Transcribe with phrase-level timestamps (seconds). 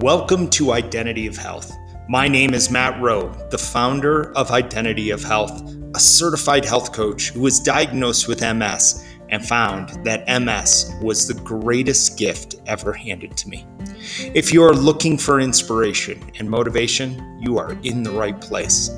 [0.00, 1.74] Welcome to Identity of Health.
[2.06, 7.30] My name is Matt Rowe, the founder of Identity of Health, a certified health coach
[7.30, 13.38] who was diagnosed with MS and found that MS was the greatest gift ever handed
[13.38, 13.66] to me.
[14.34, 18.90] If you are looking for inspiration and motivation, you are in the right place.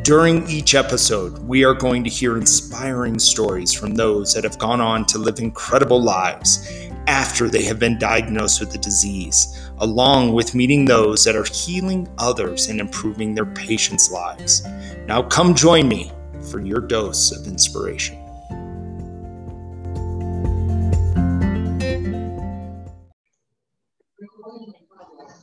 [0.00, 4.80] During each episode, we are going to hear inspiring stories from those that have gone
[4.80, 6.66] on to live incredible lives
[7.06, 12.08] after they have been diagnosed with the disease, along with meeting those that are healing
[12.18, 14.66] others and improving their patients' lives.
[15.06, 16.12] Now, come join me
[16.50, 18.18] for your dose of inspiration.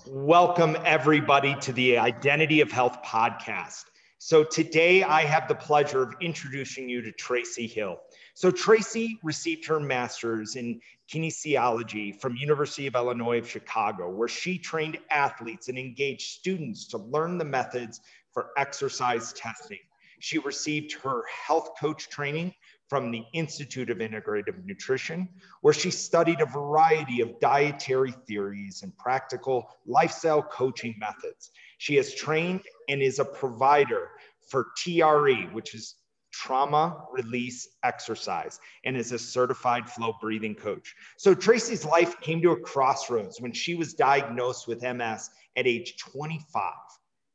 [0.08, 3.86] Welcome, everybody, to the Identity of Health podcast.
[4.18, 8.00] So, today I have the pleasure of introducing you to Tracy Hill.
[8.36, 14.60] So Tracy received her master's in kinesiology from University of Illinois of Chicago, where she
[14.60, 18.02] trained athletes and engaged students to learn the methods
[18.34, 19.80] for exercise testing.
[20.20, 22.54] She received her health coach training
[22.90, 25.30] from the Institute of Integrative Nutrition,
[25.62, 31.52] where she studied a variety of dietary theories and practical lifestyle coaching methods.
[31.78, 34.10] She has trained and is a provider
[34.50, 35.96] for TRE, which is
[36.42, 40.94] trauma release exercise and is a certified flow breathing coach.
[41.18, 45.96] So Tracy's life came to a crossroads when she was diagnosed with MS at age
[45.98, 46.74] 25.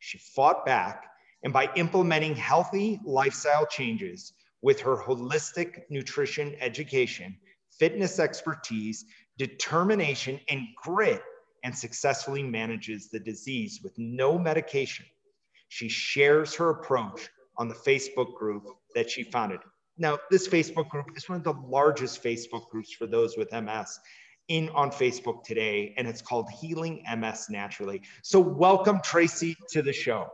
[0.00, 1.06] She fought back
[1.42, 7.34] and by implementing healthy lifestyle changes with her holistic nutrition education,
[7.78, 9.06] fitness expertise,
[9.38, 11.22] determination, and grit,
[11.64, 15.06] and successfully manages the disease with no medication.
[15.68, 19.60] She shares her approach on the Facebook group that she founded.
[19.98, 24.00] Now, this Facebook group is one of the largest Facebook groups for those with MS
[24.48, 28.00] in on Facebook today, and it's called Healing MS Naturally.
[28.22, 30.28] So, welcome, Tracy, to the show.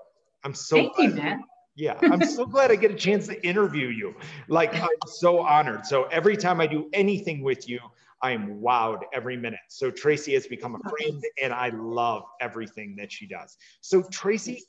[0.45, 1.41] I'm so Thank you, Matt.
[1.79, 4.15] Yeah, I'm so glad I get a chance to interview you.
[4.49, 5.85] Like, I'm so honored.
[5.85, 7.81] So, every time I do anything with you,
[8.23, 9.61] I am wowed every minute.
[9.69, 13.59] So, Tracy has become a friend, and I love everything that she does.
[13.83, 14.65] So, Tracy,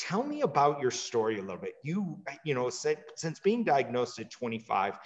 [0.00, 1.74] tell me about your story a little bit.
[1.84, 4.98] You, you know, said, since being diagnosed at 25,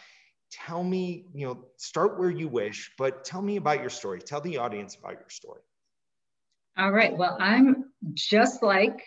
[0.52, 4.20] tell me, you know, start where you wish, but tell me about your story.
[4.20, 5.62] Tell the audience about your story.
[6.78, 7.16] All right.
[7.16, 9.00] Well, I'm just like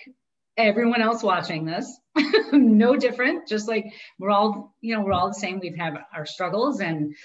[0.57, 1.99] everyone else watching this,
[2.51, 3.47] no different.
[3.47, 3.85] Just like
[4.19, 5.59] we're all, you know, we're all the same.
[5.59, 7.15] We've had our struggles and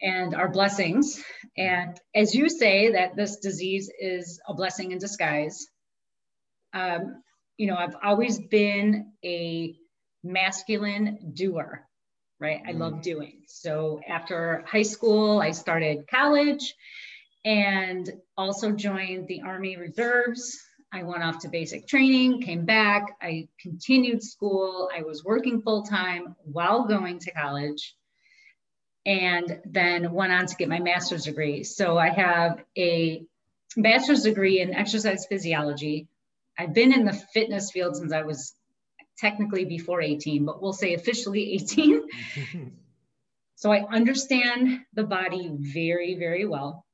[0.00, 1.22] and our blessings.
[1.56, 5.68] And as you say, that this disease is a blessing in disguise.
[6.74, 7.22] Um,
[7.56, 9.76] you know, I've always been a
[10.24, 11.86] masculine doer,
[12.40, 12.62] right?
[12.66, 13.02] I love mm.
[13.02, 13.42] doing.
[13.46, 16.74] So after high school, I started college
[17.44, 20.60] and also joined the Army Reserves.
[20.92, 24.90] I went off to basic training, came back, I continued school.
[24.94, 27.94] I was working full time while going to college
[29.06, 31.64] and then went on to get my master's degree.
[31.64, 33.24] So I have a
[33.76, 36.08] bachelor's degree in exercise physiology
[36.58, 38.54] I've been in the fitness field since I was
[39.18, 42.02] technically before 18, but we'll say officially 18.
[43.56, 46.84] so I understand the body very, very well.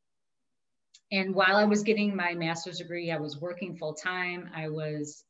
[1.11, 4.51] And while I was getting my master's degree, I was working full time.
[4.55, 5.25] I was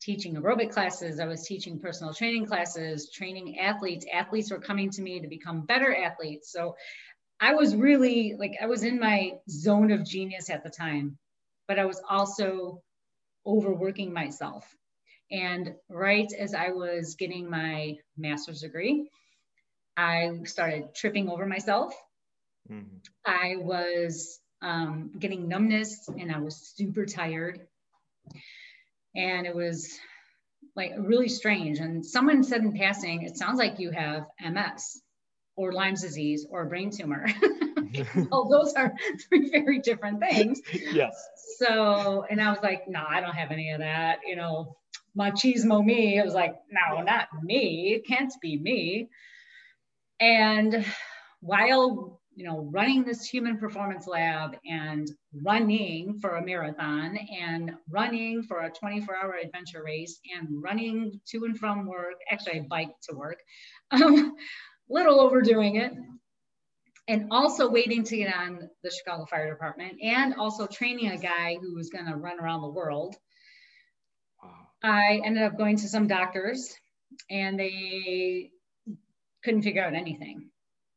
[0.00, 4.04] teaching aerobic classes, I was teaching personal training classes, training athletes.
[4.12, 6.50] Athletes were coming to me to become better athletes.
[6.50, 6.74] So
[7.40, 11.18] I was really like, I was in my zone of genius at the time,
[11.68, 12.82] but I was also
[13.46, 14.66] overworking myself.
[15.30, 19.08] And right as I was getting my master's degree,
[19.96, 21.94] I started tripping over myself.
[22.70, 22.96] Mm-hmm.
[23.26, 27.60] I was um, getting numbness and I was super tired.
[29.14, 29.98] And it was
[30.76, 31.78] like really strange.
[31.78, 35.02] And someone said in passing, it sounds like you have MS
[35.56, 37.26] or Lyme's disease or a brain tumor.
[38.30, 38.92] well, those are
[39.28, 40.60] three very different things.
[40.92, 41.12] Yes.
[41.58, 44.20] So, and I was like, no, I don't have any of that.
[44.26, 44.76] You know,
[45.18, 46.18] machismo me.
[46.18, 47.94] It was like, no, not me.
[47.94, 49.08] It can't be me.
[50.20, 50.84] And
[51.40, 55.10] while you know running this human performance lab and
[55.42, 61.44] running for a marathon and running for a 24 hour adventure race and running to
[61.44, 63.38] and from work actually i biked to work
[63.90, 64.34] um,
[64.88, 65.92] little overdoing it
[67.08, 71.56] and also waiting to get on the Chicago Fire Department and also training a guy
[71.60, 73.16] who was going to run around the world.
[74.42, 74.50] Wow.
[74.82, 76.74] I ended up going to some doctors
[77.28, 78.50] and they
[79.42, 80.50] couldn't figure out anything.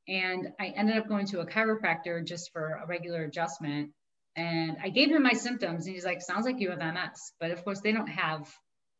[0.08, 3.92] And I ended up going to a chiropractor just for a regular adjustment.
[4.36, 7.52] And I gave him my symptoms, and he's like, "Sounds like you have MS." But
[7.52, 8.54] of course, they don't have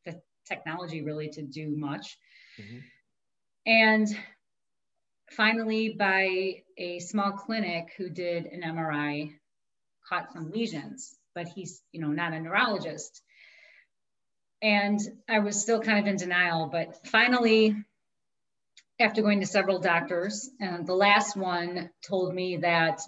[0.06, 2.18] the technology really to do much.
[2.58, 2.80] Mm-hmm.
[3.68, 4.08] And
[5.32, 9.34] finally, by a small clinic who did an MRI,
[10.08, 13.22] caught some lesions, but he's, you know, not a neurologist.
[14.62, 17.76] And I was still kind of in denial, but finally,
[19.00, 23.02] after going to several doctors, and the last one told me that,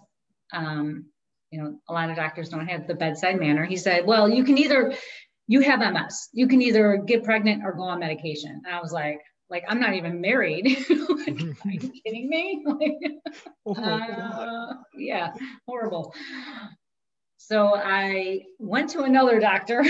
[0.53, 1.05] um,
[1.51, 3.63] you know, a lot of doctors don't have the bedside manner.
[3.65, 4.93] He said, well, you can either,
[5.47, 8.61] you have MS, you can either get pregnant or go on medication.
[8.65, 10.65] And I was like, like I'm not even married.
[10.89, 12.65] like, are you kidding me?
[13.65, 15.33] Like, oh uh, yeah,
[15.67, 16.13] horrible.
[17.35, 19.83] So I went to another doctor.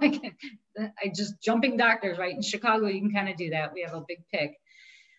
[0.00, 0.34] like,
[0.78, 2.34] I just jumping doctors, right?
[2.34, 3.72] In Chicago, you can kind of do that.
[3.72, 4.52] We have a big pick.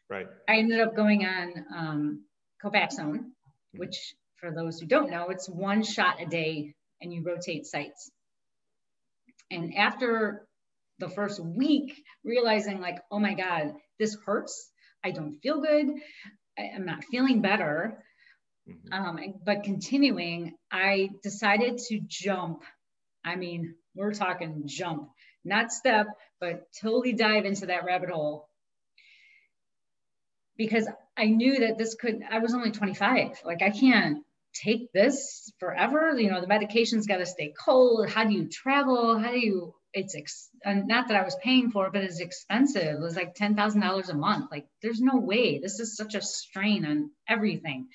[0.09, 0.27] Right.
[0.47, 2.25] I ended up going on um,
[2.63, 3.31] Copaxone,
[3.73, 8.11] which for those who don't know, it's one shot a day and you rotate sites.
[9.49, 10.45] And after
[11.01, 14.69] the first week realizing like, oh my God, this hurts.
[15.03, 15.87] I don't feel good.
[16.57, 18.01] I, am not feeling better.
[18.69, 18.93] Mm-hmm.
[18.93, 22.63] Um, but continuing, I decided to jump.
[23.25, 25.09] I mean, we're talking jump,
[25.43, 26.07] not step,
[26.39, 28.47] but totally dive into that rabbit hole
[30.55, 30.87] because
[31.17, 33.41] I knew that this could, I was only 25.
[33.43, 36.17] Like, I can't take this forever.
[36.17, 38.09] You know, the medication's got to stay cold.
[38.09, 39.17] How do you travel?
[39.17, 42.19] How do you it's ex- uh, not that I was paying for it, but it's
[42.19, 42.95] expensive.
[42.95, 44.51] It was like ten thousand dollars a month.
[44.51, 45.59] Like, there's no way.
[45.59, 47.87] This is such a strain on everything.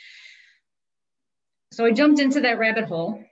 [1.72, 3.22] So I jumped into that rabbit hole,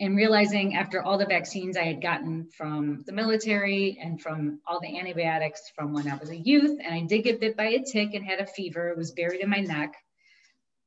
[0.00, 4.80] and realizing after all the vaccines I had gotten from the military and from all
[4.80, 7.82] the antibiotics from when I was a youth, and I did get bit by a
[7.84, 8.88] tick and had a fever.
[8.88, 9.94] It was buried in my neck.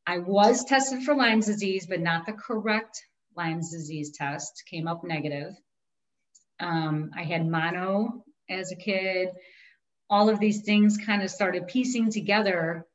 [0.08, 3.02] I was tested for Lyme's disease, but not the correct
[3.38, 4.64] Lyme's disease test.
[4.70, 5.54] Came up negative.
[6.60, 9.30] Um, I had mono as a kid.
[10.10, 12.86] All of these things kind of started piecing together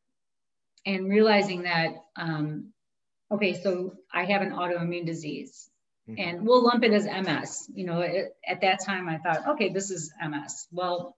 [0.87, 2.73] and realizing that, um,
[3.31, 5.69] okay, so I have an autoimmune disease.
[6.09, 6.21] Mm-hmm.
[6.21, 7.71] And we'll lump it as MS.
[7.75, 10.67] You know, it, at that time I thought, okay, this is MS.
[10.73, 11.17] Well,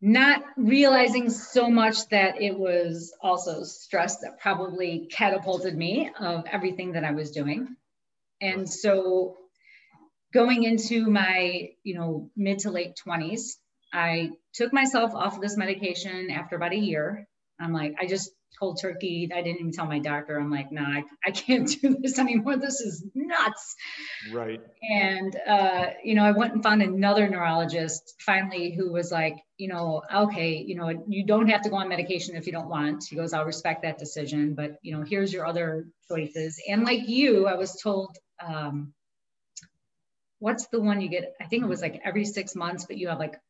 [0.00, 6.92] not realizing so much that it was also stress that probably catapulted me of everything
[6.92, 7.76] that I was doing.
[8.40, 9.38] And so
[10.34, 13.52] going into my, you know, mid to late 20s,
[13.92, 17.28] I took myself off of this medication after about a year.
[17.60, 19.30] I'm like, I just cold turkey.
[19.34, 20.38] I didn't even tell my doctor.
[20.38, 22.56] I'm like, nah, I, I can't do this anymore.
[22.56, 23.76] This is nuts.
[24.32, 24.60] Right.
[24.82, 29.68] And, uh, you know, I went and found another neurologist finally who was like, you
[29.68, 33.04] know, okay, you know, you don't have to go on medication if you don't want.
[33.08, 36.60] He goes, I'll respect that decision, but, you know, here's your other choices.
[36.68, 38.92] And like you, I was told, um,
[40.44, 41.32] what's the one you get?
[41.40, 43.40] I think it was like every six months, but you have like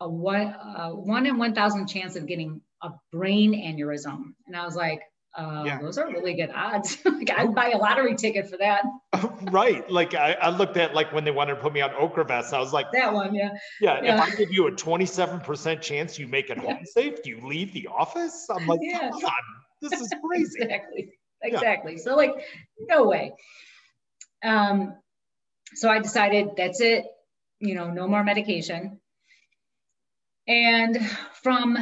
[0.00, 4.34] a one, uh, one in 1,000 chance of getting a brain aneurysm.
[4.48, 5.02] And I was like,
[5.38, 5.80] uh, yeah.
[5.80, 6.98] those are really good odds.
[7.04, 8.82] like I'd buy a lottery ticket for that.
[9.52, 9.88] right.
[9.88, 12.58] Like I, I, looked at like when they wanted to put me on Ocrevus, I
[12.58, 13.50] was like, that one, yeah.
[13.80, 14.02] yeah.
[14.02, 14.16] Yeah.
[14.16, 16.74] If I give you a 27% chance you make it yeah.
[16.74, 18.48] home safe, do you leave the office?
[18.50, 19.10] I'm like, yeah.
[19.10, 19.32] come on,
[19.80, 20.58] this is crazy.
[20.60, 21.12] exactly.
[21.40, 21.98] Exactly.
[21.98, 22.34] So like,
[22.88, 23.32] no way.
[24.42, 24.96] Um,
[25.74, 27.04] so I decided that's it,
[27.60, 29.00] you know, no more medication.
[30.46, 30.98] And
[31.42, 31.78] from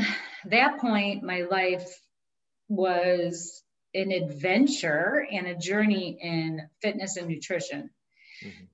[0.46, 1.88] that point, my life
[2.68, 3.62] was
[3.94, 7.90] an adventure and a journey in fitness and nutrition.
[8.44, 8.64] Mm-hmm.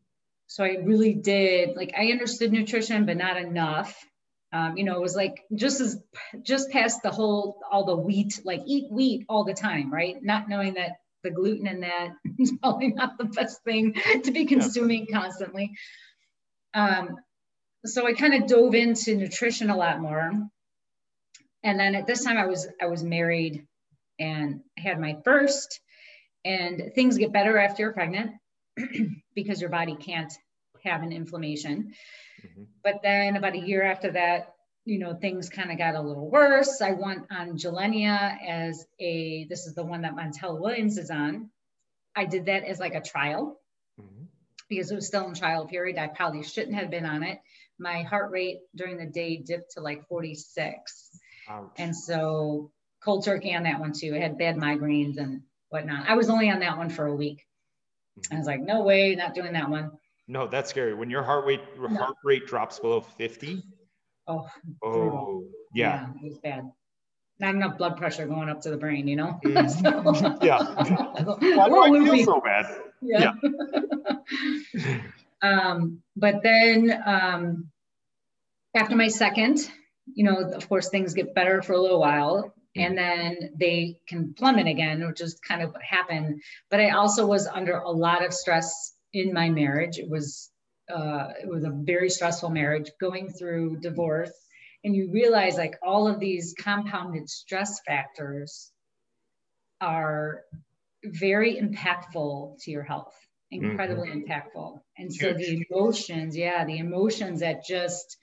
[0.48, 3.96] So I really did, like, I understood nutrition, but not enough.
[4.52, 6.00] Um, you know, it was like just as
[6.42, 10.16] just past the whole all the wheat, like eat wheat all the time, right?
[10.22, 10.92] Not knowing that
[11.26, 15.20] the gluten in that is probably not the best thing to be consuming yeah.
[15.20, 15.72] constantly.
[16.72, 17.16] Um,
[17.84, 20.32] so I kind of dove into nutrition a lot more.
[21.62, 23.66] And then at this time I was I was married
[24.18, 25.80] and had my first
[26.44, 28.32] and things get better after you're pregnant
[29.34, 30.32] because your body can't
[30.84, 31.92] have an inflammation.
[32.44, 32.62] Mm-hmm.
[32.84, 34.54] But then about a year after that,
[34.86, 36.80] you know, things kind of got a little worse.
[36.80, 41.50] I went on Gilenya as a, this is the one that Montel Williams is on.
[42.14, 43.60] I did that as like a trial
[44.00, 44.24] mm-hmm.
[44.68, 45.98] because it was still in trial period.
[45.98, 47.40] I probably shouldn't have been on it.
[47.80, 51.10] My heart rate during the day dipped to like 46.
[51.48, 51.72] Ouch.
[51.78, 52.70] And so
[53.04, 54.14] cold turkey on that one too.
[54.14, 56.08] I had bad migraines and whatnot.
[56.08, 57.44] I was only on that one for a week.
[58.20, 58.36] Mm-hmm.
[58.36, 59.90] I was like, no way, not doing that one.
[60.28, 60.94] No, that's scary.
[60.94, 61.88] When your heart rate no.
[61.88, 63.64] heart rate drops below 50,
[64.28, 64.46] Oh,
[64.82, 66.06] oh yeah.
[66.06, 66.08] yeah.
[66.22, 66.70] It was bad.
[67.38, 69.38] not enough blood pressure going up to the brain, you know?
[69.44, 70.14] Mm-hmm.
[70.14, 70.58] so, yeah.
[71.24, 72.66] Why do I feel so bad?
[73.02, 73.32] Yeah.
[74.74, 75.00] yeah.
[75.42, 77.68] um, but then um,
[78.74, 79.70] after my second,
[80.14, 84.34] you know, of course, things get better for a little while and then they can
[84.34, 86.42] plummet again, which is kind of what happened.
[86.70, 89.98] But I also was under a lot of stress in my marriage.
[89.98, 90.50] It was
[90.92, 94.32] uh, it was a very stressful marriage, going through divorce,
[94.84, 98.70] and you realize like all of these compounded stress factors
[99.80, 100.42] are
[101.04, 103.14] very impactful to your health
[103.52, 104.28] incredibly mm-hmm.
[104.28, 108.16] impactful and so the emotions yeah the emotions that just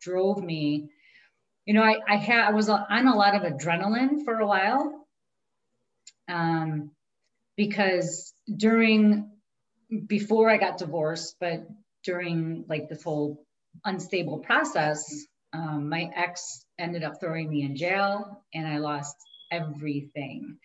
[0.00, 0.88] drove me
[1.70, 5.06] you know, I, I had, I was on a lot of adrenaline for a while.
[6.28, 6.90] Um,
[7.56, 9.30] because during,
[10.06, 11.68] before I got divorced, but
[12.04, 13.44] during like this whole
[13.84, 19.16] unstable process, um, my ex ended up throwing me in jail and I lost
[19.50, 20.58] everything.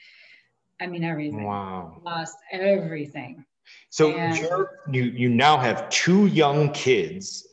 [0.80, 1.44] I mean, everything.
[1.44, 2.02] Wow.
[2.04, 3.46] Lost everything.
[3.90, 7.48] So and, you you now have two young kids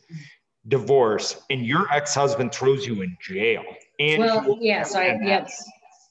[0.68, 3.64] divorce and your ex-husband throws you in jail
[3.98, 5.50] and well yeah so i yep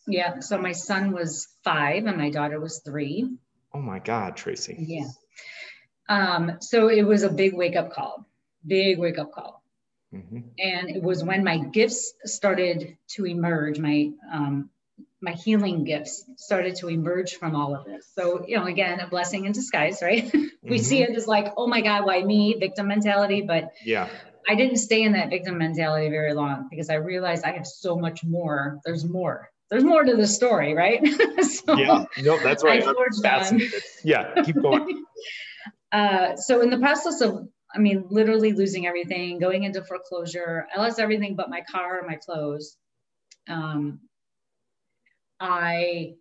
[0.07, 3.29] yeah so my son was five and my daughter was three.
[3.73, 5.07] Oh my god tracy yeah
[6.11, 8.25] um so it was a big wake-up call
[8.65, 9.63] big wake-up call
[10.13, 10.39] mm-hmm.
[10.59, 14.69] and it was when my gifts started to emerge my um
[15.21, 18.09] my healing gifts started to emerge from all of this.
[18.15, 20.31] So, you know, again, a blessing in disguise, right?
[20.33, 20.77] we mm-hmm.
[20.77, 22.55] see it as like, oh my God, why me?
[22.59, 23.41] Victim mentality.
[23.41, 24.09] But yeah,
[24.49, 27.95] I didn't stay in that victim mentality very long because I realized I have so
[27.95, 28.79] much more.
[28.83, 29.49] There's more.
[29.69, 31.05] There's more to the story, right?
[31.43, 32.85] so yeah, no, that's right.
[32.85, 33.81] I'm fascinated.
[34.03, 35.05] Yeah, keep going.
[35.91, 40.79] uh, so in the process of, I mean, literally losing everything, going into foreclosure, I
[40.79, 42.77] lost everything but my car and my clothes.
[43.47, 43.99] Um,
[45.39, 46.13] I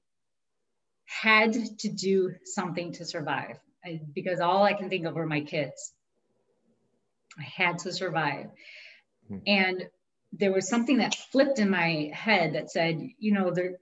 [1.07, 5.41] had to do something to survive I, because all I can think of were my
[5.41, 5.93] kids.
[7.39, 8.47] I had to survive.
[9.31, 9.39] Mm-hmm.
[9.47, 9.85] And
[10.33, 13.79] there was something that flipped in my head that said, you know, there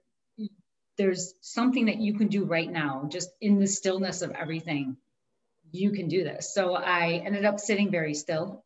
[0.97, 4.97] there's something that you can do right now, just in the stillness of everything.
[5.71, 6.55] You can do this.
[6.55, 8.65] So I ended up sitting very still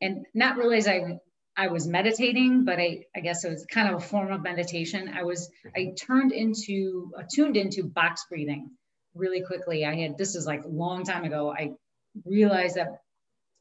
[0.00, 1.18] and not realize I
[1.58, 5.10] I was meditating, but I, I guess it was kind of a form of meditation.
[5.14, 8.70] I was I turned into uh, tuned into box breathing
[9.14, 9.84] really quickly.
[9.84, 11.50] I had this is like a long time ago.
[11.50, 11.72] I
[12.26, 13.00] realized that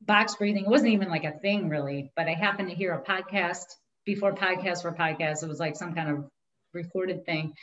[0.01, 0.69] box breathing.
[0.69, 3.65] Wasn't even like a thing really, but I happened to hear a podcast
[4.05, 5.43] before podcasts were podcasts.
[5.43, 6.25] It was like some kind of
[6.73, 7.53] recorded thing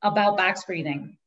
[0.00, 1.18] about box breathing.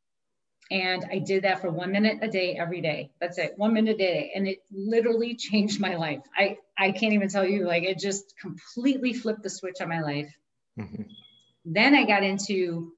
[0.71, 3.11] And I did that for one minute a day every day.
[3.19, 4.31] That's it, one minute a day.
[4.33, 6.21] And it literally changed my life.
[6.33, 9.99] I, I can't even tell you, like, it just completely flipped the switch on my
[9.99, 10.33] life.
[10.79, 11.03] Mm-hmm.
[11.65, 12.93] Then I got into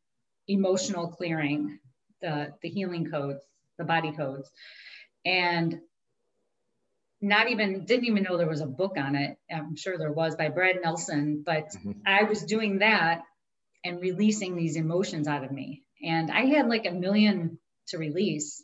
[0.48, 1.80] emotional clearing,
[2.22, 3.42] the, the healing codes,
[3.80, 4.52] the body codes.
[5.26, 5.80] And
[7.22, 9.38] not even didn't even know there was a book on it.
[9.52, 11.94] I'm sure there was by Brad Nelson, but mm-hmm.
[12.06, 13.24] I was doing that
[13.84, 15.82] and releasing these emotions out of me.
[16.04, 18.64] And I had like a million to release.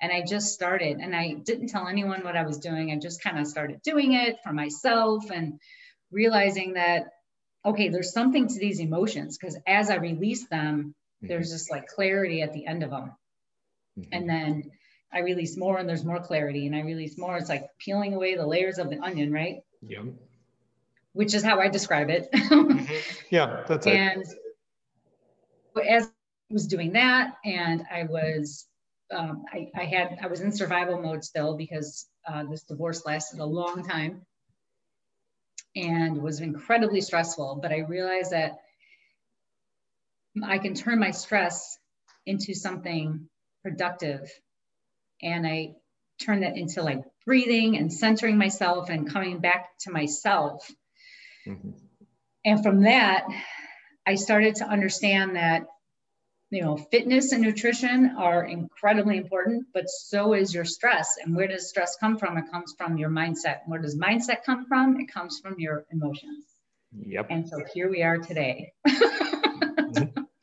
[0.00, 2.90] And I just started and I didn't tell anyone what I was doing.
[2.90, 5.58] I just kind of started doing it for myself and
[6.10, 7.06] realizing that,
[7.64, 11.28] okay, there's something to these emotions because as I release them, mm-hmm.
[11.28, 13.12] there's just like clarity at the end of them.
[13.98, 14.08] Mm-hmm.
[14.12, 14.70] And then
[15.12, 17.36] I release more and there's more clarity and I release more.
[17.38, 19.60] It's like peeling away the layers of the onion, right?
[19.80, 20.02] Yeah.
[21.14, 22.30] Which is how I describe it.
[22.34, 22.94] mm-hmm.
[23.30, 24.28] Yeah, that's and it.
[25.76, 26.10] And as
[26.50, 28.66] was doing that and I was,
[29.12, 33.40] um, I, I had, I was in survival mode still because uh, this divorce lasted
[33.40, 34.22] a long time
[35.74, 37.58] and was incredibly stressful.
[37.60, 38.58] But I realized that
[40.42, 41.78] I can turn my stress
[42.24, 43.28] into something
[43.62, 44.30] productive
[45.22, 45.74] and I
[46.20, 50.70] turned that into like breathing and centering myself and coming back to myself.
[51.46, 51.70] Mm-hmm.
[52.44, 53.26] And from that,
[54.06, 55.66] I started to understand that
[56.50, 61.48] you know fitness and nutrition are incredibly important but so is your stress and where
[61.48, 65.12] does stress come from it comes from your mindset where does mindset come from it
[65.12, 66.44] comes from your emotions
[66.92, 68.72] yep and so here we are today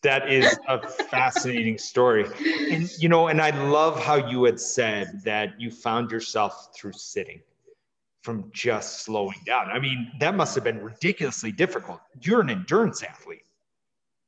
[0.04, 2.26] that is a fascinating story.
[2.70, 6.94] And, you know, and I love how you had said that you found yourself through
[6.94, 7.42] sitting
[8.22, 9.70] from just slowing down.
[9.70, 12.02] I mean, that must have been ridiculously difficult.
[12.22, 13.46] You're an endurance athlete.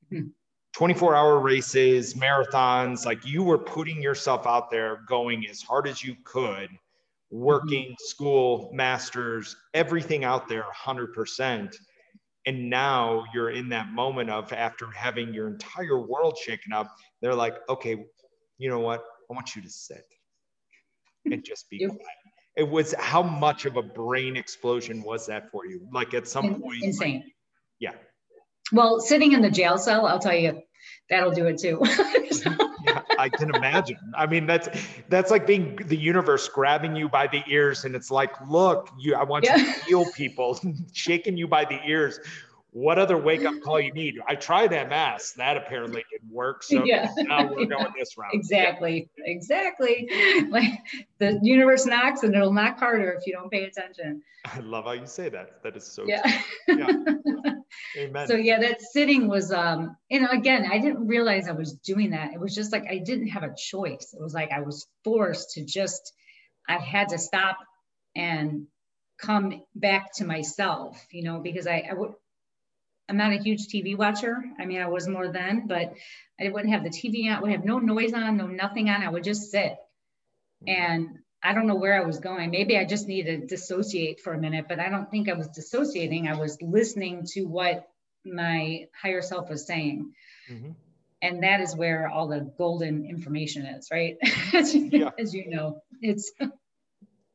[0.10, 0.27] Hmm.
[0.75, 6.03] 24 hour races, marathons, like you were putting yourself out there going as hard as
[6.03, 6.70] you could,
[7.32, 7.94] working, mm-hmm.
[8.00, 11.74] school, masters, everything out there 100%.
[12.46, 17.34] And now you're in that moment of after having your entire world shaken up, they're
[17.34, 18.05] like, okay,
[18.58, 19.00] you know what?
[19.32, 20.03] I want you to sit
[21.24, 22.01] and just be quiet.
[22.58, 25.88] It was how much of a brain explosion was that for you?
[25.94, 27.15] Like at some point, insane.
[27.15, 27.24] Like,
[27.79, 27.91] yeah.
[28.72, 30.62] Well, sitting in the jail cell, I'll tell you,
[31.10, 31.82] that'll do it too.
[32.86, 33.98] yeah, I can imagine.
[34.16, 34.70] I mean, that's
[35.10, 39.16] that's like being the universe grabbing you by the ears, and it's like, look, you,
[39.16, 39.58] I want yeah.
[39.58, 40.60] you to heal people,
[40.94, 42.20] shaking you by the ears
[42.75, 44.15] what other wake up call you need?
[44.27, 45.32] I tried MS.
[45.38, 46.62] That apparently didn't work.
[46.62, 47.10] So yeah.
[47.20, 48.32] now we're going this route.
[48.34, 49.08] Exactly.
[49.17, 49.32] Yeah.
[49.32, 50.10] Exactly.
[50.50, 50.82] Like
[51.17, 54.22] the universe knocks and it'll knock harder if you don't pay attention.
[54.46, 55.63] I love how you say that.
[55.63, 56.41] That is so yeah.
[56.67, 56.91] yeah.
[57.98, 58.27] Amen.
[58.27, 62.10] So yeah, that sitting was um, you know, again, I didn't realize I was doing
[62.10, 62.34] that.
[62.34, 64.13] It was just like I didn't have a choice.
[64.13, 66.12] It was like I was forced to just
[66.67, 67.58] I had to stop
[68.17, 68.67] and
[69.17, 72.12] come back to myself, you know, because I, I would
[73.08, 74.44] I'm not a huge TV watcher.
[74.60, 75.94] I mean, I was more then, but
[76.40, 79.04] I wouldn't have the TV on, I would have no noise on, no nothing on.
[79.04, 79.78] I would just sit.
[80.68, 82.50] And I don't know where I was going.
[82.50, 85.48] Maybe I just needed to dissociate for a minute, but I don't think I was
[85.50, 86.28] dissociating.
[86.28, 87.88] I was listening to what
[88.26, 90.12] my higher self was saying.
[90.50, 90.72] Mm-hmm.
[91.22, 94.18] And that is where all the golden information is, right?
[94.54, 95.12] as, yeah.
[95.20, 96.32] as you know, it's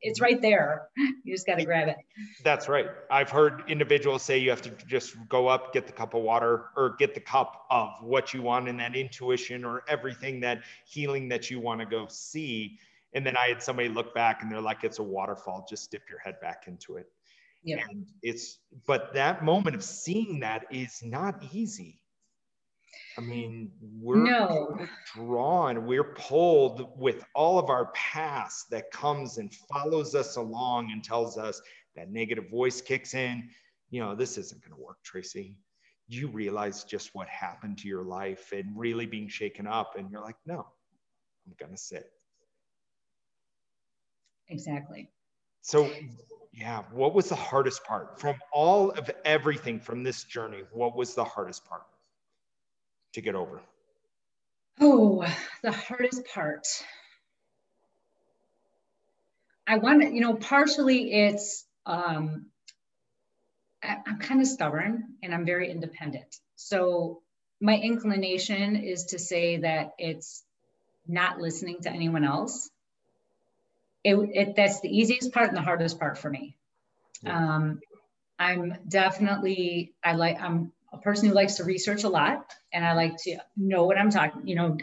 [0.03, 0.89] it's right there.
[1.25, 1.97] You just got to grab it.
[2.43, 2.87] That's right.
[3.11, 6.67] I've heard individuals say you have to just go up, get the cup of water,
[6.77, 11.29] or get the cup of what you want and that intuition or everything that healing
[11.29, 12.79] that you want to go see.
[13.13, 15.67] And then I had somebody look back and they're like, it's a waterfall.
[15.69, 17.07] Just dip your head back into it.
[17.63, 17.79] Yeah.
[17.91, 22.00] And it's, but that moment of seeing that is not easy.
[23.19, 23.71] I mean,
[24.01, 24.79] we're no.
[25.15, 31.03] drawn, we're pulled with all of our past that comes and follows us along and
[31.03, 31.61] tells us
[31.97, 33.49] that negative voice kicks in.
[33.91, 35.57] You know, this isn't going to work, Tracy.
[36.09, 39.97] You realize just what happened to your life and really being shaken up.
[39.99, 40.67] And you're like, no,
[41.47, 42.11] I'm going to sit.
[44.49, 45.11] Exactly.
[45.63, 45.91] So,
[46.53, 50.63] yeah, what was the hardest part from all of everything from this journey?
[50.73, 51.83] What was the hardest part?
[53.13, 53.61] To get over?
[54.81, 55.27] Oh,
[55.63, 56.67] the hardest part.
[59.67, 62.47] I want to, you know, partially it's, um,
[63.83, 66.37] I, I'm kind of stubborn and I'm very independent.
[66.57, 67.23] So
[67.61, 70.45] my inclination is to say that it's
[71.07, 72.71] not listening to anyone else.
[74.03, 76.57] It, it that's the easiest part and the hardest part for me.
[77.23, 77.37] Yeah.
[77.37, 77.81] Um,
[78.39, 82.93] I'm definitely I like I'm a person who likes to research a lot and I
[82.93, 84.77] like to know what I'm talking, you know,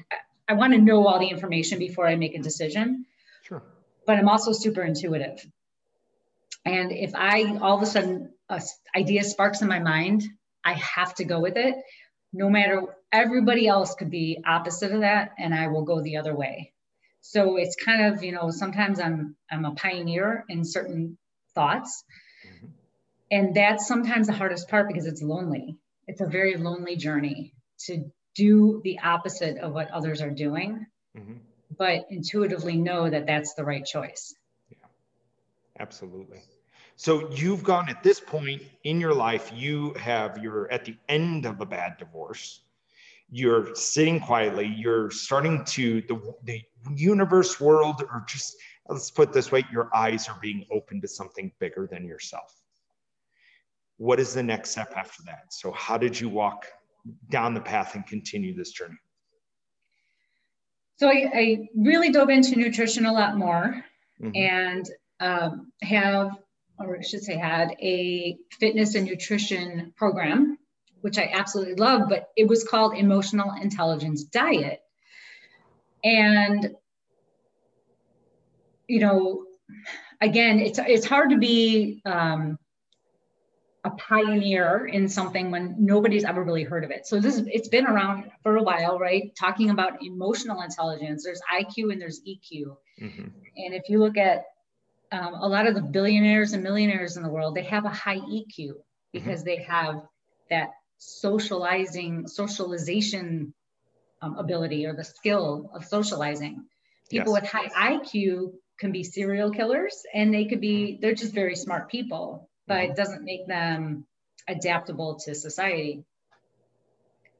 [0.47, 3.05] I want to know all the information before I make a decision.
[3.43, 3.63] Sure.
[4.05, 5.45] But I'm also super intuitive.
[6.65, 8.61] And if I all of a sudden a
[8.95, 10.23] idea sparks in my mind,
[10.63, 11.75] I have to go with it.
[12.33, 16.35] No matter everybody else could be opposite of that, and I will go the other
[16.35, 16.73] way.
[17.21, 21.17] So it's kind of, you know, sometimes I'm I'm a pioneer in certain
[21.53, 22.03] thoughts.
[22.45, 22.67] Mm-hmm.
[23.29, 25.77] And that's sometimes the hardest part because it's lonely
[26.07, 30.85] it's a very lonely journey to do the opposite of what others are doing,
[31.17, 31.33] mm-hmm.
[31.77, 34.35] but intuitively know that that's the right choice.
[34.69, 34.77] Yeah,
[35.79, 36.39] absolutely.
[36.95, 41.45] So you've gone at this point in your life, you have, you're at the end
[41.45, 42.61] of a bad divorce.
[43.29, 46.63] You're sitting quietly, you're starting to, the, the
[46.95, 48.55] universe world, or just
[48.87, 52.55] let's put this way, your eyes are being open to something bigger than yourself
[53.97, 55.51] what is the next step after that?
[55.53, 56.67] So, how did you walk
[57.29, 58.97] down the path and continue this journey?
[60.97, 63.83] So, I, I really dove into nutrition a lot more
[64.21, 64.35] mm-hmm.
[64.35, 66.31] and um, have,
[66.79, 70.57] or I should say, had a fitness and nutrition program,
[71.01, 74.81] which I absolutely love, but it was called Emotional Intelligence Diet.
[76.03, 76.75] And,
[78.87, 79.45] you know,
[80.21, 82.59] again, it's, it's hard to be, um,
[83.87, 87.07] a pioneer in something when nobody's ever really heard of it.
[87.07, 89.33] So this it's been around for a while, right?
[89.39, 91.23] Talking about emotional intelligence.
[91.23, 92.75] There's IQ and there's EQ.
[93.01, 93.27] Mm-hmm.
[93.57, 94.43] And if you look at
[95.11, 98.19] um, a lot of the billionaires and millionaires in the world, they have a high
[98.19, 98.73] EQ
[99.13, 99.45] because mm-hmm.
[99.45, 100.01] they have
[100.49, 103.53] that socializing, socialization
[104.21, 106.65] um, ability or the skill of socializing.
[107.09, 107.41] People yes.
[107.41, 111.89] with high IQ can be serial killers and they could be, they're just very smart
[111.89, 114.05] people but it doesn't make them
[114.47, 116.03] adaptable to society.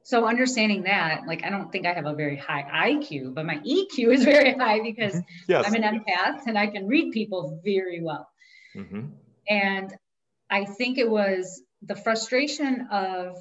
[0.04, 3.58] So understanding that, like I don't think I have a very high IQ, but my
[3.58, 5.52] EQ is very high because mm-hmm.
[5.52, 5.66] yes.
[5.68, 8.30] I'm an empath and I can read people very well.
[8.76, 9.08] Mm-hmm.
[9.50, 9.94] And
[10.50, 13.38] I think it was the frustration of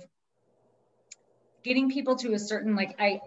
[1.63, 3.21] getting people to a certain like I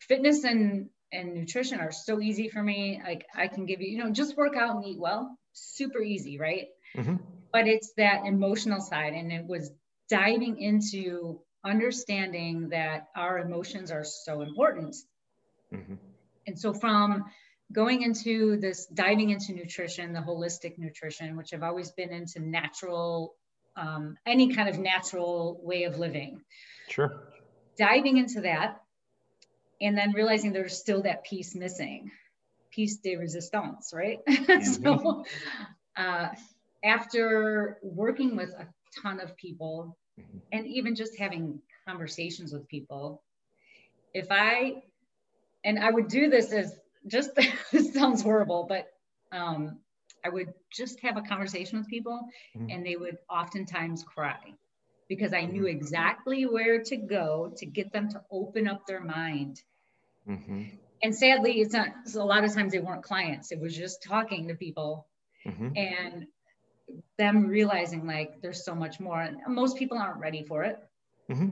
[0.00, 3.00] fitness and and nutrition are so easy for me.
[3.04, 6.38] Like I can give you, you know, just work out and eat well, super easy,
[6.38, 6.68] right?
[6.96, 7.16] Mm-hmm.
[7.52, 9.70] But it's that emotional side, and it was
[10.08, 14.96] diving into understanding that our emotions are so important.
[15.72, 15.94] Mm-hmm.
[16.46, 17.24] And so from
[17.72, 23.34] going into this diving into nutrition the holistic nutrition which i've always been into natural
[23.76, 26.42] um, any kind of natural way of living
[26.88, 27.22] sure
[27.78, 28.82] diving into that
[29.80, 32.10] and then realizing there's still that piece missing
[32.70, 34.62] piece de resistance right mm-hmm.
[34.62, 35.24] so
[35.96, 36.28] uh,
[36.84, 38.66] after working with a
[39.02, 39.96] ton of people
[40.52, 43.22] and even just having conversations with people
[44.14, 44.82] if i
[45.64, 47.30] and i would do this as just
[47.72, 48.92] this sounds horrible, but
[49.32, 49.78] um,
[50.24, 52.70] I would just have a conversation with people mm-hmm.
[52.70, 54.38] and they would oftentimes cry
[55.08, 55.76] because I knew mm-hmm.
[55.76, 59.62] exactly where to go to get them to open up their mind.
[60.28, 60.62] Mm-hmm.
[61.02, 64.48] And sadly, it's not a lot of times they weren't clients, it was just talking
[64.48, 65.06] to people
[65.46, 65.76] mm-hmm.
[65.76, 66.26] and
[67.18, 69.20] them realizing like there's so much more.
[69.20, 70.78] And most people aren't ready for it.
[71.30, 71.48] Mm-hmm.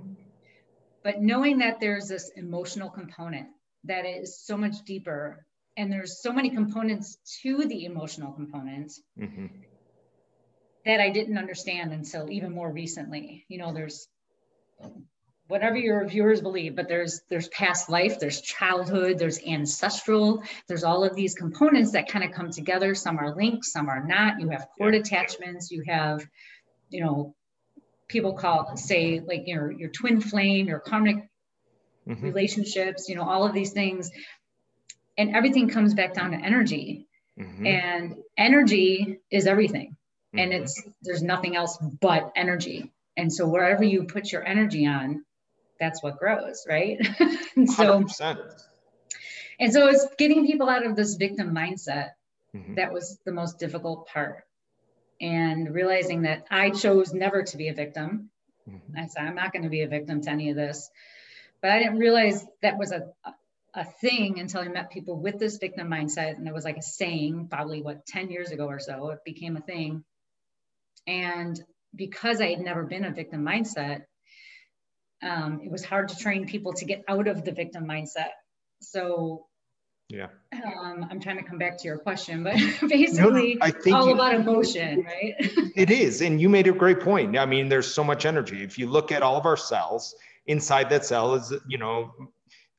[1.03, 3.49] But knowing that there's this emotional component
[3.85, 9.47] that is so much deeper and there's so many components to the emotional component mm-hmm.
[10.85, 14.07] that i didn't understand until even more recently you know there's
[15.51, 21.05] whatever your viewers believe but there's there's past life there's childhood there's ancestral there's all
[21.05, 24.49] of these components that kind of come together some are linked some are not you
[24.49, 26.27] have cord attachments you have
[26.89, 27.35] you know
[28.09, 31.31] people call say like your your twin flame your karmic
[32.11, 32.25] mm-hmm.
[32.25, 34.11] relationships, you know, all of these things.
[35.19, 37.07] And everything comes back down to energy.
[37.39, 37.67] Mm-hmm.
[37.67, 39.97] And energy is everything.
[40.35, 40.39] Mm-hmm.
[40.39, 42.93] And it's there's nothing else but energy.
[43.17, 45.25] And so wherever you put your energy on,
[45.81, 46.99] that's what grows, right?
[47.57, 48.63] and so 100%.
[49.59, 52.11] and so it's getting people out of this victim mindset
[52.55, 52.75] mm-hmm.
[52.75, 54.45] that was the most difficult part
[55.21, 58.31] and realizing that i chose never to be a victim
[58.67, 58.99] mm-hmm.
[58.99, 60.91] i said i'm not going to be a victim to any of this
[61.61, 63.09] but I didn't realize that was a,
[63.75, 66.37] a thing until I met people with this victim mindset.
[66.37, 69.57] And it was like a saying, probably what, 10 years ago or so, it became
[69.57, 70.05] a thing.
[71.07, 71.61] And
[71.95, 74.03] because I had never been a victim mindset,
[75.23, 78.31] um, it was hard to train people to get out of the victim mindset.
[78.81, 79.47] So
[80.11, 80.27] yeah.
[80.53, 82.55] Um, I'm trying to come back to your question, but
[82.89, 85.35] basically, no, I think all you, about emotion, right?
[85.77, 86.21] it is.
[86.21, 87.39] And you made a great point.
[87.39, 88.65] I mean, there's so much energy.
[88.65, 92.11] If you look at all of our cells, inside that cell is, you know,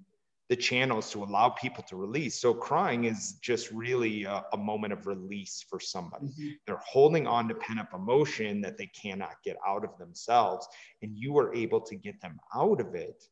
[0.52, 2.38] the channels to allow people to release.
[2.38, 6.26] So crying is just really a, a moment of release for somebody.
[6.26, 6.48] Mm-hmm.
[6.66, 10.68] They're holding on to pent up emotion that they cannot get out of themselves.
[11.00, 13.24] And you are able to get them out of it,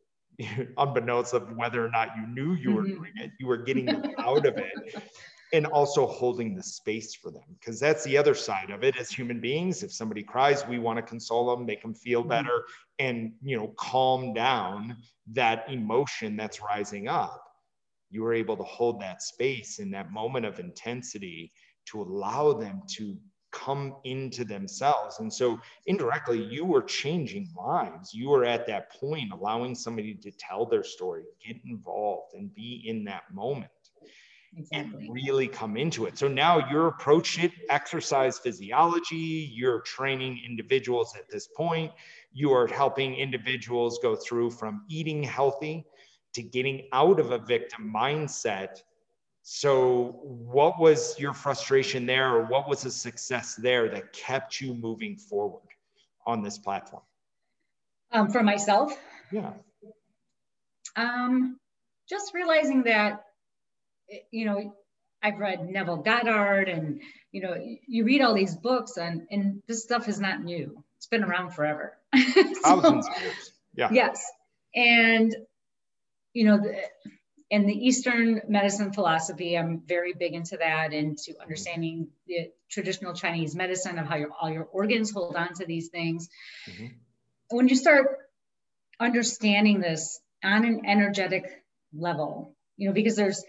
[0.79, 2.95] unbeknownst of whether or not you knew you were mm-hmm.
[2.95, 5.03] doing it, you were getting them out of it.
[5.53, 8.97] And also holding the space for them, because that's the other side of it.
[8.97, 12.29] As human beings, if somebody cries, we want to console them, make them feel mm-hmm.
[12.29, 12.65] better,
[13.01, 14.97] and you know, calm down
[15.33, 17.43] that emotion that's rising up,
[18.11, 21.51] you were able to hold that space in that moment of intensity
[21.87, 23.17] to allow them to
[23.53, 25.21] come into themselves.
[25.21, 28.15] And so indirectly, you were changing lives.
[28.15, 32.85] You were at that point, allowing somebody to tell their story, get involved, and be
[32.87, 33.71] in that moment.
[34.57, 35.05] Exactly.
[35.05, 36.19] and really come into it.
[36.19, 41.93] So now you're approaching it, exercise physiology, you're training individuals at this point,
[42.33, 45.85] you are helping individuals go through from eating healthy
[46.35, 48.83] to getting out of a victim mindset.
[49.43, 54.75] So, what was your frustration there, or what was a success there that kept you
[54.75, 55.63] moving forward
[56.27, 57.03] on this platform?
[58.13, 58.93] Um, for myself?
[59.33, 59.53] Yeah.
[60.97, 61.59] Um,
[62.09, 63.25] just realizing that,
[64.31, 64.75] you know,
[65.23, 67.01] I've read Neville Goddard and,
[67.31, 67.55] you know,
[67.87, 70.83] you read all these books and, and this stuff is not new.
[70.97, 71.97] It's been around forever.
[72.63, 73.53] Thousands of years.
[73.75, 73.89] Yeah.
[73.93, 74.25] Yes.
[74.75, 75.35] And,
[76.33, 76.77] you know, the,
[77.51, 83.13] in the Eastern medicine philosophy, I'm very big into that and to understanding the traditional
[83.13, 86.29] Chinese medicine of how your, all your organs hold on to these things.
[86.71, 86.87] Mm-hmm.
[87.51, 88.07] When you start
[89.01, 93.45] understanding this on an energetic level, you know, because there's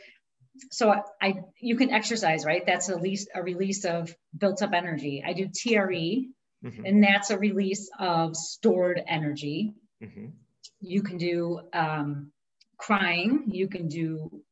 [0.71, 2.63] so I, you can exercise, right?
[2.65, 5.23] That's a release, a release of built up energy.
[5.25, 6.29] I do TRE,
[6.63, 6.85] mm-hmm.
[6.85, 9.73] and that's a release of stored energy.
[10.03, 10.27] Mm-hmm.
[10.81, 12.31] You can do um,
[12.82, 13.46] crying.
[13.48, 14.44] You can do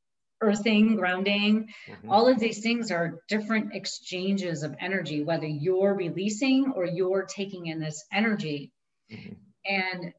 [0.42, 1.70] earthing, grounding.
[1.88, 2.10] Mm-hmm.
[2.10, 7.68] All of these things are different exchanges of energy, whether you're releasing or you're taking
[7.68, 8.72] in this energy.
[9.12, 9.34] Mm-hmm.
[9.66, 10.14] And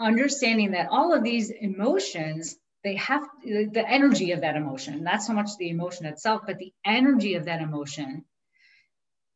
[0.00, 5.32] understanding that all of these emotions they have the energy of that emotion not so
[5.32, 8.24] much the emotion itself but the energy of that emotion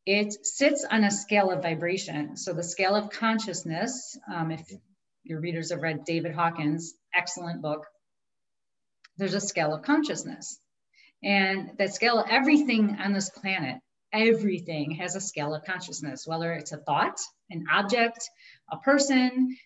[0.07, 4.73] it sits on a scale of vibration so the scale of consciousness um, if
[5.25, 7.87] your readers have read david hawkins excellent book
[9.19, 10.59] there's a scale of consciousness
[11.23, 13.77] and that scale everything on this planet
[14.13, 17.19] everything has a scale of consciousness whether it's a thought
[17.51, 18.29] an object
[18.71, 19.57] a person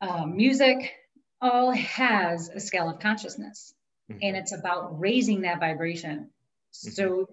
[0.00, 0.92] um, music
[1.40, 3.74] all has a scale of consciousness
[4.10, 4.18] mm-hmm.
[4.22, 6.90] and it's about raising that vibration mm-hmm.
[6.90, 7.28] so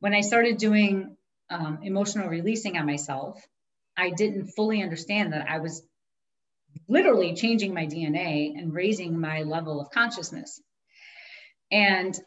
[0.00, 1.16] when i started doing
[1.50, 3.40] um, emotional releasing on myself
[3.96, 5.82] i didn't fully understand that i was
[6.88, 10.60] literally changing my dna and raising my level of consciousness
[11.70, 12.18] and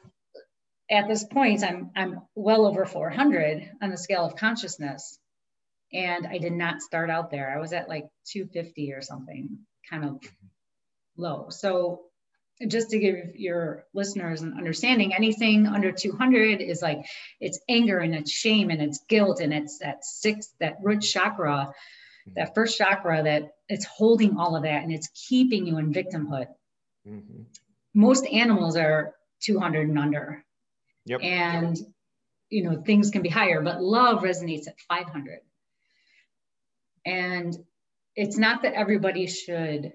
[0.89, 5.17] at this point i'm i'm well over 400 on the scale of consciousness
[5.93, 10.05] and i did not start out there i was at like 250 or something kind
[10.05, 10.21] of
[11.17, 11.47] low.
[11.49, 12.01] So
[12.67, 17.05] just to give your listeners an understanding, anything under 200 is like
[17.39, 21.73] it's anger and it's shame and it's guilt and it's that sixth, that root chakra.
[22.35, 26.47] That first chakra that it's holding all of that and it's keeping you in victimhood.
[27.07, 27.43] Mm-hmm.
[27.93, 30.43] Most animals are 200 and under.
[31.05, 31.21] Yep.
[31.23, 31.77] And
[32.49, 35.39] you know things can be higher, but love resonates at 500.
[37.05, 37.57] And
[38.15, 39.93] it's not that everybody should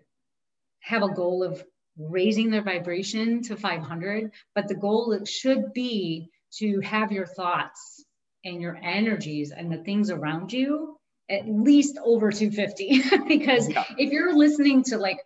[0.80, 1.64] have a goal of
[1.98, 8.04] raising their vibration to 500, but the goal should be to have your thoughts
[8.44, 10.95] and your energies and the things around you
[11.28, 13.02] at least over 250.
[13.28, 13.84] because yeah.
[13.98, 15.18] if you're listening to like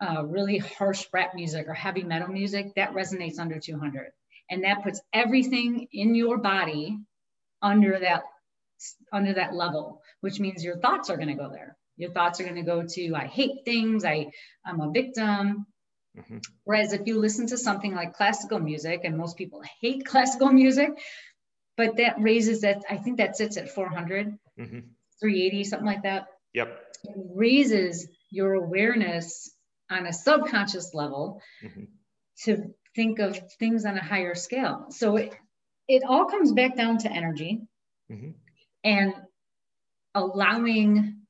[0.00, 4.10] uh, really harsh rap music or heavy metal music, that resonates under 200.
[4.50, 6.98] And that puts everything in your body
[7.62, 8.24] under that
[9.12, 11.76] under that level, which means your thoughts are going to go there.
[11.96, 14.32] Your thoughts are going to go to, I hate things, I,
[14.66, 15.66] I'm a victim.
[16.18, 16.38] Mm-hmm.
[16.64, 20.90] Whereas if you listen to something like classical music, and most people hate classical music,
[21.76, 24.78] but that raises that, I think that sits at 400, mm-hmm.
[25.22, 26.26] 380, something like that.
[26.52, 26.78] Yep.
[27.04, 29.50] It raises your awareness
[29.90, 31.84] on a subconscious level mm-hmm.
[32.44, 34.86] to think of things on a higher scale.
[34.90, 35.34] So it,
[35.88, 37.60] it all comes back down to energy
[38.10, 38.30] mm-hmm.
[38.84, 39.14] and
[40.14, 41.22] allowing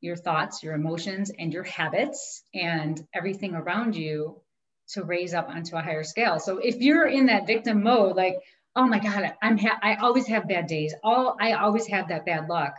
[0.00, 4.40] your thoughts, your emotions, and your habits and everything around you
[4.88, 6.38] to raise up onto a higher scale.
[6.38, 8.36] So if you're in that victim mode, like,
[8.76, 10.94] oh my God, I'm ha- I always have bad days.
[11.02, 12.74] All I always have that bad luck.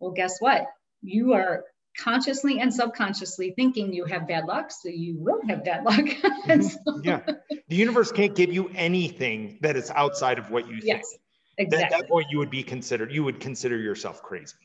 [0.00, 0.66] Well, guess what?
[1.02, 1.64] You are
[1.98, 5.96] consciously and subconsciously thinking you have bad luck, so you will have bad luck.
[6.04, 7.00] mm-hmm.
[7.04, 7.20] Yeah.
[7.68, 11.20] The universe can't give you anything that is outside of what you yes, think.
[11.56, 11.84] Exactly.
[11.84, 14.56] At that point, you would be considered, you would consider yourself crazy.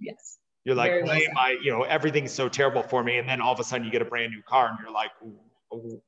[0.00, 0.38] Yes.
[0.64, 3.18] You're like, Very why am I, you know, everything's so terrible for me.
[3.18, 5.10] And then all of a sudden you get a brand new car and you're like,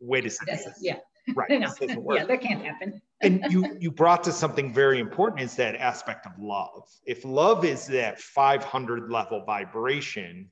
[0.00, 0.60] wait a second.
[0.80, 0.96] yeah.
[1.34, 1.50] Right.
[1.60, 1.72] no.
[2.14, 3.00] Yeah, that can't happen.
[3.22, 6.88] And you you brought to something very important is that aspect of love.
[7.06, 10.50] If love is that 500 level vibration,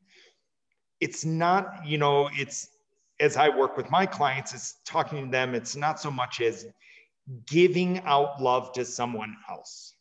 [1.00, 2.68] it's not, you know, it's
[3.20, 6.66] as I work with my clients, it's talking to them, it's not so much as
[7.46, 9.94] giving out love to someone else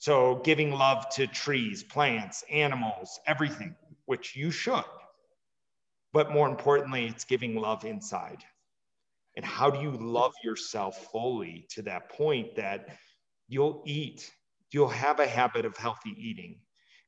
[0.00, 4.84] so, giving love to trees, plants, animals, everything, which you should.
[6.12, 8.44] But more importantly, it's giving love inside.
[9.38, 10.08] And how do you mm-hmm.
[10.08, 12.88] love yourself fully to that point that
[13.46, 14.32] you'll eat,
[14.72, 16.58] you'll have a habit of healthy eating,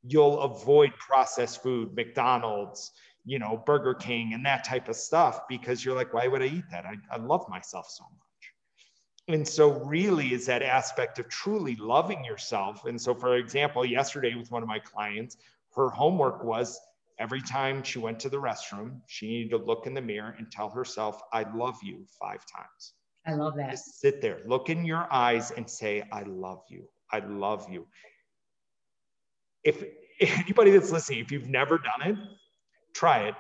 [0.05, 2.93] you'll avoid processed food, McDonald's,
[3.25, 6.47] you know, Burger King, and that type of stuff because you're like, why would I
[6.47, 6.87] eat that?
[6.87, 9.35] I, I love myself so much.
[9.35, 12.85] And so really is that aspect of truly loving yourself.
[12.85, 15.37] And so for example yesterday with one of my clients
[15.75, 16.81] her homework was
[17.21, 20.51] every time she went to the restroom she needed to look in the mirror and
[20.51, 22.95] tell herself i love you five times.
[23.27, 23.71] I love that.
[23.71, 26.89] Just sit there look in your eyes and say i love you.
[27.13, 27.87] I love you.
[29.63, 29.85] If
[30.21, 32.17] anybody that's listening if you've never done it
[32.95, 33.35] try it.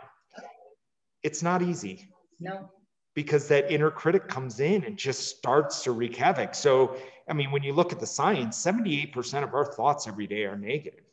[1.22, 2.08] It's not easy.
[2.38, 2.70] No.
[3.14, 6.54] Because that inner critic comes in and just starts to wreak havoc.
[6.54, 6.96] So,
[7.28, 10.56] I mean, when you look at the science, 78% of our thoughts every day are
[10.56, 11.04] negative.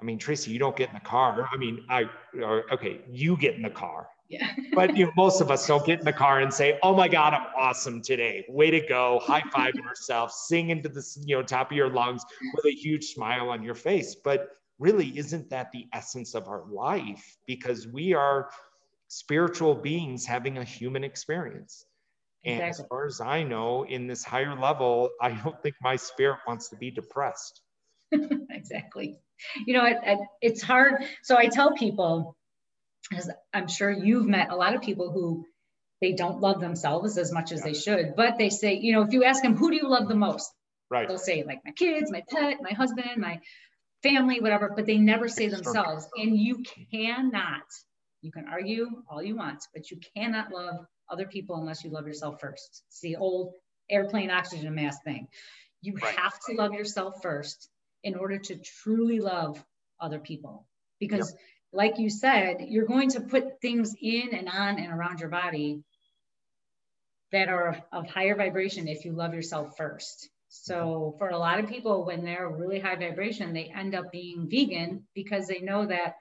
[0.00, 1.48] I mean, Tracy, you don't get in the car.
[1.50, 2.04] I mean, I,
[2.42, 4.08] or, okay, you get in the car.
[4.28, 4.50] Yeah.
[4.74, 7.08] but you know, most of us don't get in the car and say, "Oh my
[7.08, 8.44] God, I'm awesome today!
[8.48, 12.24] Way to go!" High fiving yourself, sing into the you know top of your lungs
[12.54, 14.16] with a huge smile on your face.
[14.16, 17.36] But really, isn't that the essence of our life?
[17.46, 18.50] Because we are
[19.08, 21.84] spiritual beings having a human experience.
[22.44, 22.84] And exactly.
[22.84, 26.68] as far as I know, in this higher level, I don't think my spirit wants
[26.68, 27.60] to be depressed.
[28.50, 29.18] exactly.
[29.66, 31.04] You know, it, it, it's hard.
[31.22, 32.36] So I tell people,
[33.12, 35.44] as I'm sure you've met a lot of people who
[36.00, 37.66] they don't love themselves as much as yeah.
[37.66, 40.08] they should, but they say, you know, if you ask them, who do you love
[40.08, 40.50] the most?
[40.90, 41.08] Right.
[41.08, 43.40] They'll say, like, my kids, my pet, my husband, my
[44.02, 46.06] family, whatever, but they never say themselves.
[46.16, 47.62] And you cannot,
[48.22, 52.06] you can argue all you want, but you cannot love other people unless you love
[52.06, 52.82] yourself first.
[52.88, 53.54] It's the old
[53.90, 55.28] airplane oxygen mask thing.
[55.80, 56.14] You right.
[56.16, 57.68] have to love yourself first
[58.06, 59.62] in order to truly love
[60.00, 60.64] other people.
[61.00, 61.40] Because, yep.
[61.72, 65.82] like you said, you're going to put things in and on and around your body
[67.32, 70.28] that are of higher vibration if you love yourself first.
[70.48, 71.18] So, mm-hmm.
[71.18, 75.02] for a lot of people, when they're really high vibration, they end up being vegan
[75.12, 76.14] because they know that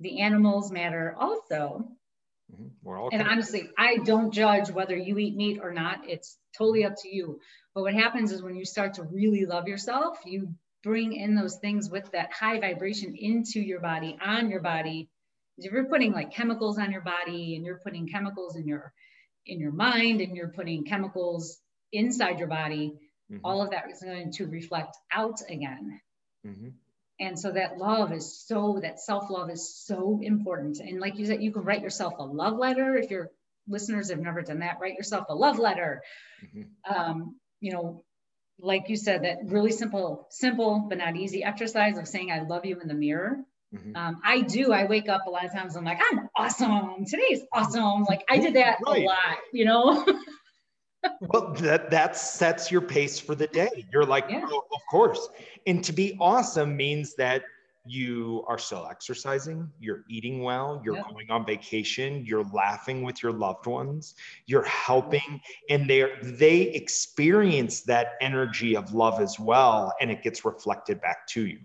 [0.00, 1.88] the animals matter also.
[2.50, 3.08] Mm-hmm.
[3.12, 6.08] and honestly, I don't judge whether you eat meat or not.
[6.08, 7.40] It's totally up to you.
[7.74, 11.56] But what happens is when you start to really love yourself, you bring in those
[11.56, 15.08] things with that high vibration into your body, on your body.
[15.58, 18.92] If you're putting like chemicals on your body and you're putting chemicals in your
[19.46, 21.58] in your mind and you're putting chemicals
[21.92, 22.94] inside your body,
[23.30, 23.44] mm-hmm.
[23.44, 26.00] all of that is going to reflect out again.
[26.46, 26.68] Mm-hmm.
[27.20, 30.78] And so that love is so, that self love is so important.
[30.80, 32.96] And like you said, you can write yourself a love letter.
[32.96, 33.30] If your
[33.68, 36.02] listeners have never done that, write yourself a love letter.
[36.44, 36.92] Mm-hmm.
[36.92, 38.04] Um, you know,
[38.62, 42.64] like you said, that really simple, simple but not easy exercise of saying I love
[42.64, 43.38] you in the mirror.
[43.74, 43.96] Mm-hmm.
[43.96, 44.72] Um, I do.
[44.72, 45.76] I wake up a lot of times.
[45.76, 47.04] I'm like, I'm awesome.
[47.06, 48.04] Today's awesome.
[48.04, 49.02] Like I did that right.
[49.02, 50.06] a lot, you know.
[51.20, 53.86] well, that that sets your pace for the day.
[53.92, 54.46] You're like, yeah.
[54.46, 55.28] oh, of course.
[55.66, 57.42] And to be awesome means that
[57.84, 61.08] you are still exercising, you're eating well, you're yep.
[61.10, 64.14] going on vacation, you're laughing with your loved ones,
[64.46, 70.44] you're helping, and they they experience that energy of love as well, and it gets
[70.44, 71.58] reflected back to you.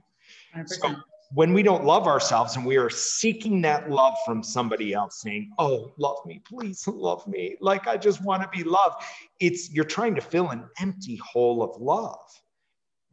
[0.55, 0.69] 100%.
[0.69, 0.95] So
[1.33, 5.51] when we don't love ourselves and we are seeking that love from somebody else saying
[5.59, 9.03] oh love me please love me like i just want to be loved
[9.39, 12.41] it's you're trying to fill an empty hole of love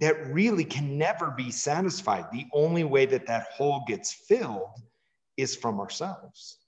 [0.01, 2.27] that really can never be satisfied.
[2.33, 4.83] The only way that that hole gets filled
[5.37, 6.59] is from ourselves.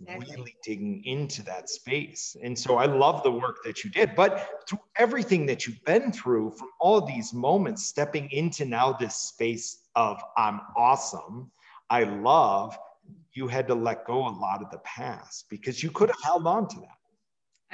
[0.00, 0.34] Exactly.
[0.36, 2.36] Really digging into that space.
[2.42, 4.14] And so I love the work that you did.
[4.16, 9.14] But through everything that you've been through, from all these moments, stepping into now this
[9.14, 11.50] space of I'm awesome,
[11.90, 12.76] I love,
[13.34, 16.46] you had to let go a lot of the past because you could have held
[16.46, 16.98] on to that.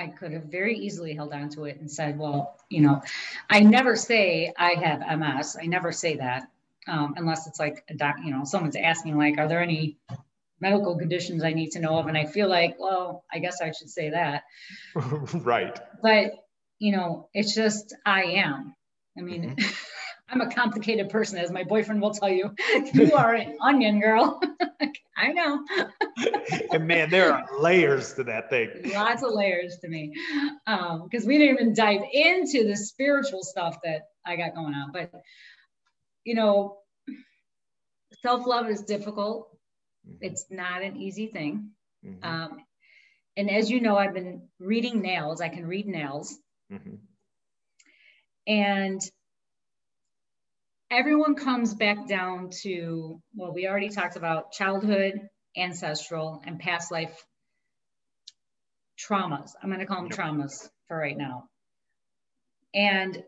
[0.00, 3.02] I could have very easily held on to it and said, well, you know,
[3.50, 5.56] I never say I have MS.
[5.60, 6.48] I never say that
[6.88, 9.96] um, unless it's like a doc, you know, someone's asking like, are there any
[10.60, 12.06] medical conditions I need to know of?
[12.06, 14.44] And I feel like, well, I guess I should say that.
[15.34, 15.78] right.
[16.02, 16.32] But,
[16.78, 18.74] you know, it's just, I am.
[19.18, 19.70] I mean, mm-hmm.
[20.30, 22.54] I'm a complicated person, as my boyfriend will tell you.
[22.94, 24.40] You are an onion girl.
[25.16, 25.64] I know.
[26.72, 28.70] and man, there are layers to that thing.
[28.94, 30.14] Lots of layers to me.
[30.64, 34.92] Because um, we didn't even dive into the spiritual stuff that I got going on.
[34.92, 35.10] But,
[36.24, 36.78] you know,
[38.22, 39.50] self love is difficult,
[40.08, 40.16] mm-hmm.
[40.22, 41.70] it's not an easy thing.
[42.04, 42.24] Mm-hmm.
[42.24, 42.58] Um,
[43.36, 46.38] and as you know, I've been reading nails, I can read nails.
[46.72, 46.96] Mm-hmm.
[48.46, 49.00] And
[50.90, 57.24] everyone comes back down to well we already talked about childhood ancestral and past life
[58.98, 59.52] traumas.
[59.62, 61.48] I'm going to call them traumas for right now.
[62.74, 63.22] And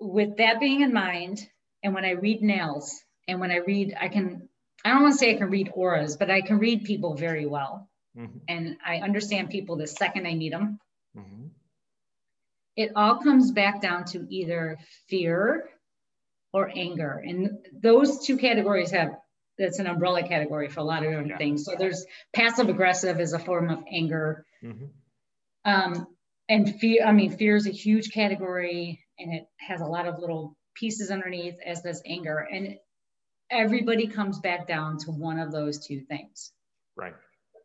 [0.00, 1.40] with that being in mind
[1.82, 4.48] and when i read nails and when i read i can
[4.84, 7.46] i don't want to say i can read auras but i can read people very
[7.46, 7.88] well.
[8.16, 8.38] Mm-hmm.
[8.48, 10.78] and i understand people the second i meet them
[11.16, 11.46] mm-hmm.
[12.76, 14.78] it all comes back down to either
[15.08, 15.68] fear
[16.52, 17.22] or anger.
[17.24, 19.10] And those two categories have
[19.58, 21.36] that's an umbrella category for a lot of different yeah.
[21.36, 21.64] things.
[21.64, 24.46] So there's passive aggressive is a form of anger.
[24.62, 24.86] Mm-hmm.
[25.64, 26.06] Um,
[26.48, 30.18] and fear, I mean, fear is a huge category and it has a lot of
[30.18, 32.46] little pieces underneath, as does anger.
[32.50, 32.76] And
[33.50, 36.52] everybody comes back down to one of those two things.
[36.96, 37.14] Right.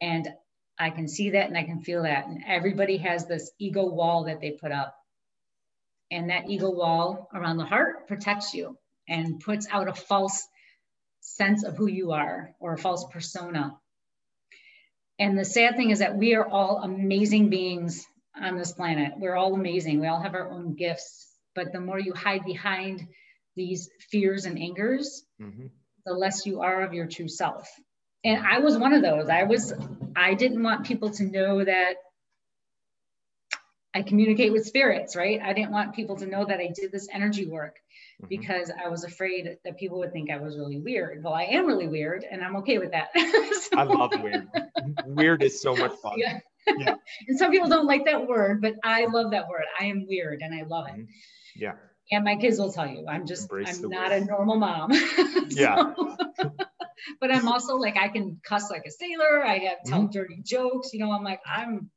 [0.01, 0.27] And
[0.79, 2.25] I can see that and I can feel that.
[2.25, 4.95] And everybody has this ego wall that they put up
[6.13, 8.77] and that ego wall around the heart protects you
[9.09, 10.47] and puts out a false
[11.21, 13.75] sense of who you are or a false persona.
[15.17, 18.05] And the sad thing is that we are all amazing beings
[18.39, 19.13] on this planet.
[19.17, 19.99] We're all amazing.
[19.99, 21.27] We all have our own gifts.
[21.55, 23.07] But the more you hide behind
[23.55, 25.67] these fears and angers, mm-hmm.
[26.05, 27.67] the less you are of your true self.
[28.23, 29.29] And I was one of those.
[29.29, 29.73] I was,
[30.15, 31.95] I didn't want people to know that
[33.95, 35.39] I communicate with spirits, right?
[35.41, 37.75] I didn't want people to know that I did this energy work
[38.21, 38.27] mm-hmm.
[38.27, 41.23] because I was afraid that people would think I was really weird.
[41.23, 43.09] Well, I am really weird and I'm okay with that.
[43.15, 44.47] so, I love weird.
[45.05, 46.13] weird is so much fun.
[46.17, 46.39] Yeah.
[46.67, 46.95] yeah.
[47.27, 49.65] and some people don't like that word, but I love that word.
[49.79, 50.93] I am weird and I love it.
[50.93, 51.03] Mm-hmm.
[51.55, 51.73] Yeah.
[52.11, 54.23] And my kids will tell you, I'm just, Embrace I'm not weird.
[54.23, 54.91] a normal mom.
[55.49, 55.93] yeah.
[57.19, 59.43] but I'm also like, I can cuss like a sailor.
[59.45, 60.11] I have tell mm-hmm.
[60.11, 60.93] dirty jokes.
[60.93, 61.89] You know, I'm like, I'm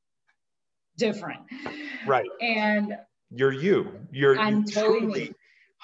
[0.97, 1.41] different.
[2.07, 2.29] Right.
[2.41, 2.97] And
[3.31, 3.93] you're you.
[4.11, 5.35] You're, I'm you're totally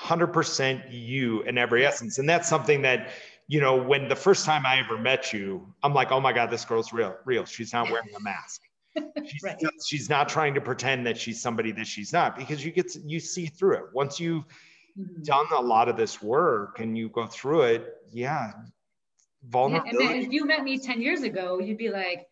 [0.00, 2.18] 100% you in every essence.
[2.18, 3.10] And that's something that,
[3.48, 6.50] you know, when the first time I ever met you, I'm like, oh my God,
[6.50, 7.44] this girl's real, real.
[7.44, 8.62] She's not wearing a mask.
[9.26, 9.56] She's, right.
[9.62, 12.94] not, she's not trying to pretend that she's somebody that she's not because you get
[13.06, 13.84] you see through it.
[13.94, 14.44] Once you've
[14.98, 15.22] mm-hmm.
[15.22, 18.52] done a lot of this work and you go through it, yeah,
[19.48, 20.04] vulnerability.
[20.04, 22.26] Yeah, if you met me 10 years ago, you'd be like,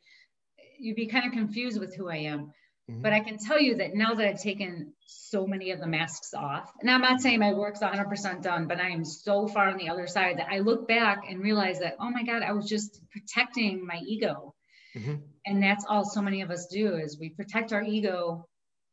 [0.78, 2.52] you'd be kind of confused with who I am.
[2.90, 3.02] Mm-hmm.
[3.02, 6.34] But I can tell you that now that I've taken so many of the masks
[6.34, 9.78] off, and I'm not saying my work's 100% done, but I am so far on
[9.78, 12.68] the other side that I look back and realize that, oh my God, I was
[12.68, 14.54] just protecting my ego.
[14.96, 15.16] Mm-hmm.
[15.46, 18.46] And that's all so many of us do is we protect our ego.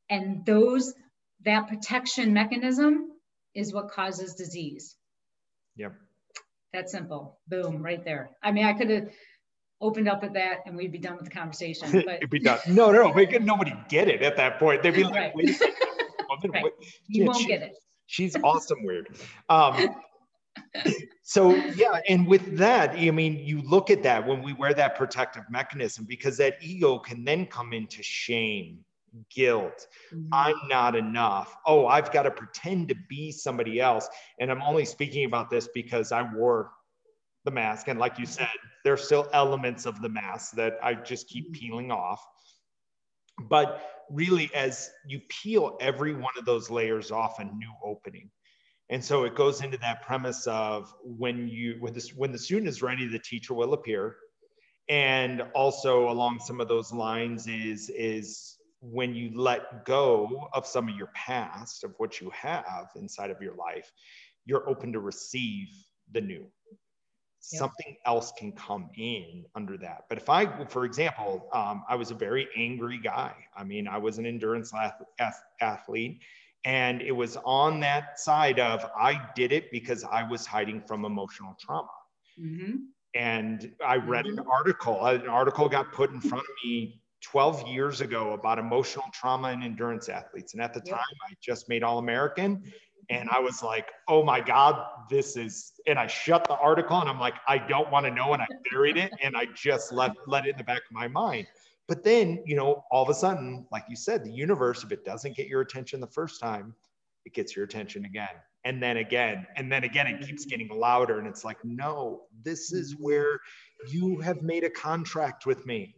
[0.09, 0.93] And those,
[1.43, 3.11] that protection mechanism
[3.55, 4.95] is what causes disease.
[5.75, 5.93] Yep.
[6.73, 7.39] That's simple.
[7.47, 8.29] Boom, right there.
[8.43, 9.09] I mean, I could have
[9.81, 11.91] opened up at that and we'd be done with the conversation.
[12.05, 12.59] But It'd be done.
[12.67, 13.25] No, no, no.
[13.25, 14.83] Could, nobody get it at that point.
[14.83, 15.35] They'd be like, right.
[15.35, 15.75] wait second.
[16.53, 16.63] right.
[17.07, 17.77] You yeah, won't she, get it.
[18.07, 19.17] She's awesome weird.
[19.49, 19.95] Um,
[21.23, 24.95] so yeah, and with that, I mean, you look at that when we wear that
[24.95, 28.79] protective mechanism because that ego can then come into shame,
[29.33, 29.87] guilt.
[30.13, 30.29] Mm-hmm.
[30.31, 31.55] I'm not enough.
[31.65, 34.07] Oh, I've got to pretend to be somebody else.
[34.39, 36.71] And I'm only speaking about this because I wore
[37.47, 37.87] the mask.
[37.87, 38.49] And like you said,
[38.83, 41.59] there's still elements of the mask that I just keep mm-hmm.
[41.59, 42.21] peeling off.
[43.49, 43.81] But
[44.11, 48.29] really, as you peel every one of those layers off, a new opening.
[48.89, 52.67] And so it goes into that premise of when you when this when the student
[52.67, 54.17] is ready, the teacher will appear.
[54.89, 60.89] And also along some of those lines is is when you let go of some
[60.89, 63.89] of your past, of what you have inside of your life,
[64.45, 65.67] you're open to receive
[66.11, 66.45] the new
[67.55, 70.05] something else can come in under that.
[70.09, 73.33] But if I, for example, um, I was a very angry guy.
[73.55, 74.73] I mean, I was an endurance
[75.61, 76.21] athlete.
[76.65, 81.05] And it was on that side of I did it because I was hiding from
[81.05, 81.87] emotional trauma.
[82.39, 82.75] Mm-hmm.
[83.13, 84.39] And I read mm-hmm.
[84.39, 89.05] an article, an article got put in front of me 12 years ago about emotional
[89.13, 90.53] trauma and endurance athletes.
[90.53, 92.63] And at the time, I just made All American
[93.09, 93.37] and mm-hmm.
[93.37, 97.19] I was like, oh my God, this is, and I shut the article and I'm
[97.19, 98.33] like, I don't want to know.
[98.33, 101.07] And I buried it and I just left, let it in the back of my
[101.07, 101.47] mind.
[101.87, 105.05] But then, you know, all of a sudden, like you said, the universe, if it
[105.05, 106.75] doesn't get your attention the first time,
[107.25, 108.27] it gets your attention again
[108.67, 110.49] and then again and then again it keeps mm-hmm.
[110.49, 113.03] getting louder and it's like no this is mm-hmm.
[113.03, 113.39] where
[113.89, 115.95] you have made a contract with me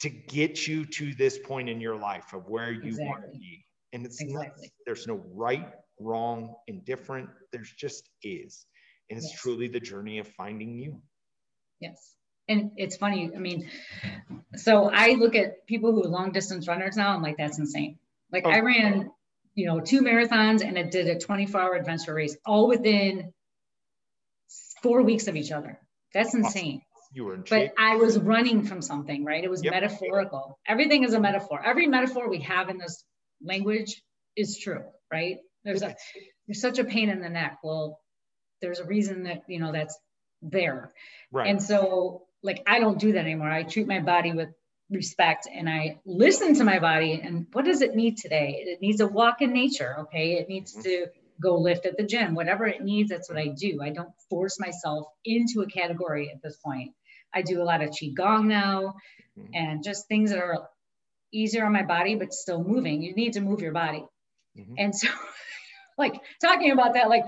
[0.00, 3.06] to get you to this point in your life of where you exactly.
[3.06, 4.66] want to be and it's exactly.
[4.66, 5.68] not there's no right
[6.00, 7.28] wrong, indifferent.
[7.52, 8.66] There's just is.
[9.10, 9.40] And it's yes.
[9.40, 11.00] truly the journey of finding you.
[11.80, 12.14] Yes.
[12.48, 13.30] And it's funny.
[13.34, 13.68] I mean,
[14.56, 17.14] so I look at people who are long distance runners now.
[17.14, 17.98] I'm like, that's insane.
[18.32, 18.50] Like oh.
[18.50, 19.10] I ran,
[19.54, 23.32] you know, two marathons and I did a 24 hour adventure race all within
[24.82, 25.78] four weeks of each other.
[26.14, 26.82] That's insane.
[27.14, 27.72] You were in shape.
[27.76, 29.44] But I was running from something, right?
[29.44, 29.72] It was yep.
[29.72, 30.58] metaphorical.
[30.66, 31.62] Everything is a metaphor.
[31.64, 33.04] Every metaphor we have in this
[33.42, 34.02] language
[34.36, 35.36] is true, right?
[35.64, 35.94] There's a
[36.46, 37.58] there's such a pain in the neck.
[37.62, 38.00] Well,
[38.60, 39.98] there's a reason that you know that's
[40.42, 40.92] there.
[41.30, 41.48] Right.
[41.48, 43.50] And so like I don't do that anymore.
[43.50, 44.48] I treat my body with
[44.90, 48.62] respect and I listen to my body and what does it need today?
[48.66, 50.34] It needs a walk in nature, okay?
[50.34, 50.82] It needs mm-hmm.
[50.82, 51.06] to
[51.40, 53.80] go lift at the gym, whatever it needs, that's what I do.
[53.82, 56.92] I don't force myself into a category at this point.
[57.34, 58.94] I do a lot of qigong now
[59.38, 59.54] mm-hmm.
[59.54, 60.68] and just things that are
[61.32, 63.02] easier on my body but still moving.
[63.02, 64.04] You need to move your body.
[64.58, 64.74] Mm-hmm.
[64.76, 65.08] And so
[65.98, 67.24] like talking about that, like,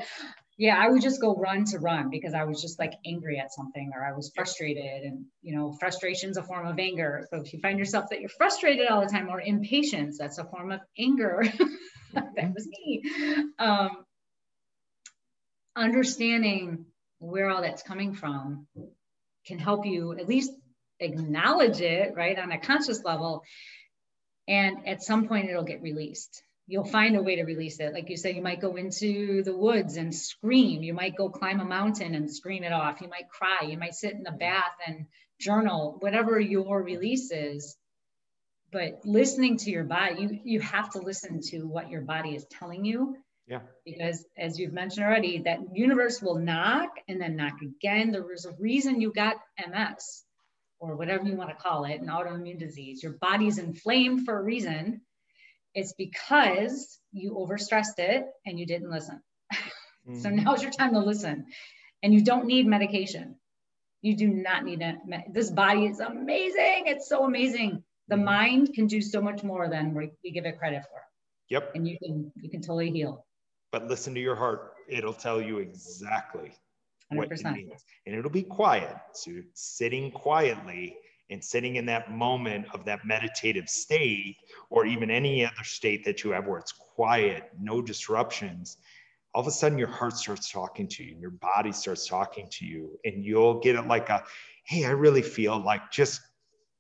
[0.57, 3.53] yeah, I would just go run to run because I was just like angry at
[3.53, 5.03] something or I was frustrated.
[5.03, 7.27] And, you know, frustration is a form of anger.
[7.31, 10.45] So if you find yourself that you're frustrated all the time or impatience, that's a
[10.45, 11.43] form of anger.
[12.15, 13.03] that was me.
[13.59, 14.05] Um,
[15.75, 16.87] understanding
[17.19, 18.67] where all that's coming from
[19.47, 20.53] can help you at least
[21.01, 23.43] acknowledge it, right, on a conscious level.
[24.47, 26.43] And at some point, it'll get released.
[26.67, 27.93] You'll find a way to release it.
[27.93, 30.83] Like you said, you might go into the woods and scream.
[30.83, 33.01] You might go climb a mountain and scream it off.
[33.01, 33.69] You might cry.
[33.69, 35.07] You might sit in the bath and
[35.39, 37.77] journal, whatever your release is.
[38.73, 42.47] But listening to your body, you, you have to listen to what your body is
[42.47, 43.61] telling you yeah.
[43.85, 48.11] Because as you've mentioned already, that universe will knock and then knock again.
[48.11, 50.25] There was a reason you got MS
[50.81, 53.03] or whatever you want to call it, an autoimmune disease.
[53.03, 55.03] Your body's inflamed for a reason.
[55.75, 59.21] It's because you overstressed it and you didn't listen.
[59.53, 60.19] Mm-hmm.
[60.21, 61.47] so now's your time to listen.
[62.03, 63.37] And you don't need medication.
[64.03, 64.97] You do not need it.
[65.33, 66.85] This body is amazing.
[66.87, 67.83] It's so amazing.
[68.09, 68.25] The mm-hmm.
[68.25, 71.01] mind can do so much more than we give it credit for.
[71.49, 71.73] Yep.
[71.75, 73.25] And you can you can totally heal
[73.75, 74.75] but listen to your heart.
[74.87, 76.53] It'll tell you exactly
[77.13, 77.17] 100%.
[77.17, 77.85] what it means.
[78.07, 78.95] And it'll be quiet.
[79.15, 80.97] So sitting quietly
[81.31, 84.37] and sitting in that moment of that meditative state,
[84.71, 88.77] or even any other state that you have where it's quiet, no disruptions,
[89.35, 92.47] all of a sudden your heart starts talking to you and your body starts talking
[92.51, 92.99] to you.
[93.05, 94.23] And you'll get it like a,
[94.65, 96.21] hey, I really feel like just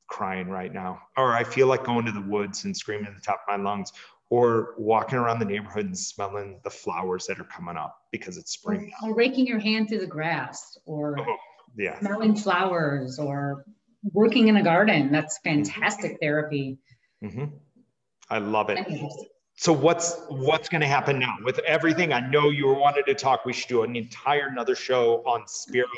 [0.06, 1.00] crying right now.
[1.16, 3.70] Or I feel like going to the woods and screaming at the top of my
[3.70, 3.92] lungs
[4.30, 8.52] or walking around the neighborhood and smelling the flowers that are coming up because it's
[8.52, 8.92] spring.
[9.02, 11.36] Or, or raking your hand through the grass or oh,
[11.76, 11.98] yeah.
[11.98, 13.64] smelling flowers or
[14.12, 15.10] working in a garden.
[15.10, 16.24] That's fantastic mm-hmm.
[16.24, 16.78] therapy.
[17.22, 17.44] Mm-hmm.
[18.30, 18.78] I love it.
[19.56, 22.12] So what's what's going to happen now with everything?
[22.12, 23.44] I know you wanted to talk.
[23.44, 25.88] We should do an entire another show on spirit,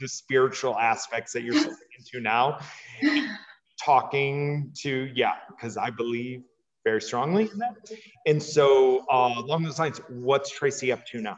[0.00, 1.54] the spiritual aspects that you're
[1.98, 2.58] into now.
[3.82, 6.42] Talking to yeah, because I believe
[6.84, 7.48] very strongly.
[7.50, 7.74] In that.
[8.26, 11.36] And so, uh, along those lines, what's Tracy up to now?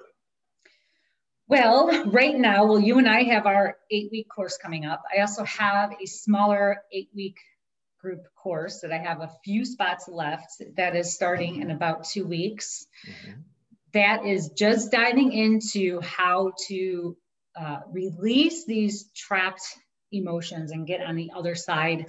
[1.48, 5.02] Well, right now, well, you and I have our eight week course coming up.
[5.14, 7.38] I also have a smaller eight week
[8.00, 12.26] group course that I have a few spots left that is starting in about two
[12.26, 12.86] weeks.
[13.06, 13.40] Mm-hmm.
[13.94, 17.16] That is just diving into how to
[17.58, 19.62] uh, release these trapped
[20.12, 22.06] emotions and get on the other side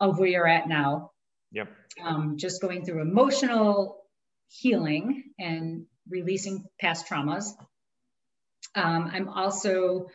[0.00, 1.12] of where you're at now.
[1.52, 1.68] Yep.
[2.02, 3.98] Um, just going through emotional
[4.48, 7.52] healing and releasing past traumas.
[8.74, 10.08] Um, I'm also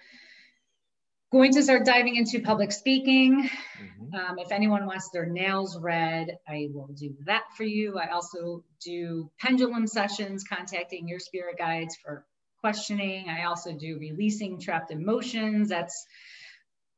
[1.32, 3.44] going to start diving into public speaking.
[3.44, 4.16] Mm-hmm.
[4.16, 7.98] Um, if anyone wants their nails read, I will do that for you.
[7.98, 12.26] I also do pendulum sessions, contacting your spirit guides for
[12.62, 13.30] questioning.
[13.30, 15.70] I also do releasing trapped emotions.
[15.70, 16.06] That's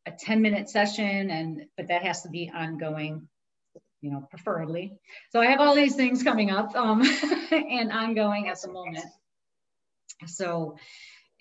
[0.08, 3.28] a 10 minute session and but that has to be ongoing
[4.02, 4.94] you know, preferably.
[5.30, 7.04] So I have all these things coming up um,
[7.52, 9.06] and ongoing at the moment.
[10.26, 10.78] So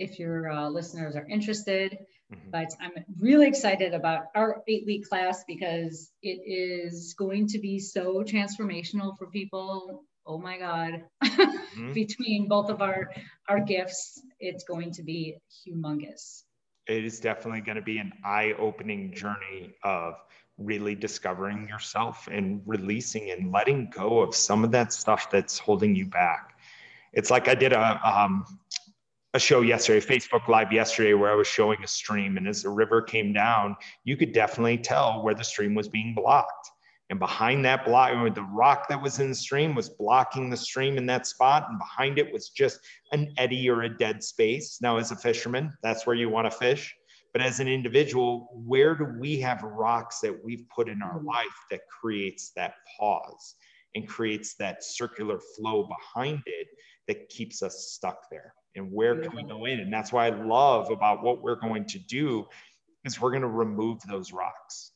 [0.00, 1.98] if your uh, listeners are interested,
[2.32, 2.50] mm-hmm.
[2.50, 7.78] but I'm really excited about our eight week class because it is going to be
[7.78, 10.04] so transformational for people.
[10.26, 11.04] Oh my God.
[11.22, 11.92] mm-hmm.
[12.02, 13.10] Between both of our,
[13.48, 15.36] our gifts, it's going to be
[15.66, 16.42] humongous.
[16.86, 20.14] It is definitely going to be an eye opening journey of
[20.56, 25.94] really discovering yourself and releasing and letting go of some of that stuff that's holding
[25.94, 26.54] you back.
[27.12, 28.44] It's like I did a um,
[29.34, 32.70] a show yesterday, Facebook Live yesterday, where I was showing a stream, and as the
[32.70, 36.70] river came down, you could definitely tell where the stream was being blocked.
[37.10, 40.96] And behind that block, the rock that was in the stream was blocking the stream
[40.96, 42.80] in that spot, and behind it was just
[43.12, 44.78] an eddy or a dead space.
[44.80, 46.94] Now, as a fisherman, that's where you want to fish
[47.32, 51.28] but as an individual, where do we have rocks that we've put in our mm-hmm.
[51.28, 53.54] life that creates that pause
[53.94, 56.68] and creates that circular flow behind it
[57.06, 58.54] that keeps us stuck there?
[58.76, 59.80] And where can we go in?
[59.80, 62.46] And that's why I love about what we're going to do
[63.04, 64.92] is we're going to remove those rocks.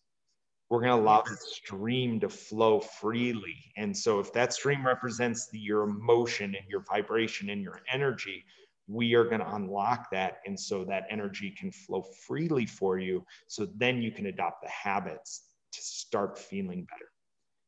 [0.71, 3.73] We're going to allow the stream to flow freely.
[3.77, 8.45] And so if that stream represents the, your emotion and your vibration and your energy,
[8.87, 10.39] we are going to unlock that.
[10.47, 13.25] And so that energy can flow freely for you.
[13.47, 17.11] So then you can adopt the habits to start feeling better.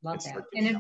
[0.02, 0.44] Love that.
[0.54, 0.76] and if,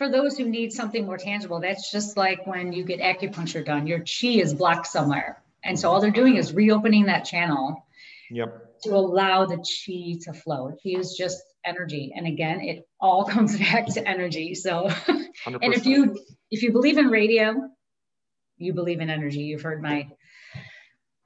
[0.00, 3.86] for those who need something more tangible that's just like when you get acupuncture done
[3.86, 5.42] your chi is blocked somewhere.
[5.62, 7.84] And so all they're doing is reopening that channel
[8.30, 8.80] yep.
[8.84, 10.70] to allow the chi to flow.
[10.82, 12.14] Chi is just energy.
[12.16, 14.54] And again it all comes back to energy.
[14.54, 15.28] So 100%.
[15.44, 16.18] and if you
[16.50, 17.68] if you believe in radio
[18.56, 19.40] you believe in energy.
[19.40, 20.08] You've heard my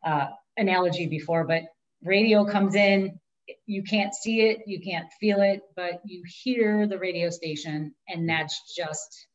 [0.05, 1.63] uh, analogy before, but
[2.03, 3.21] radio comes in,
[3.67, 8.29] you can't see it, you can't feel it, but you hear the radio station, and
[8.29, 9.27] that's just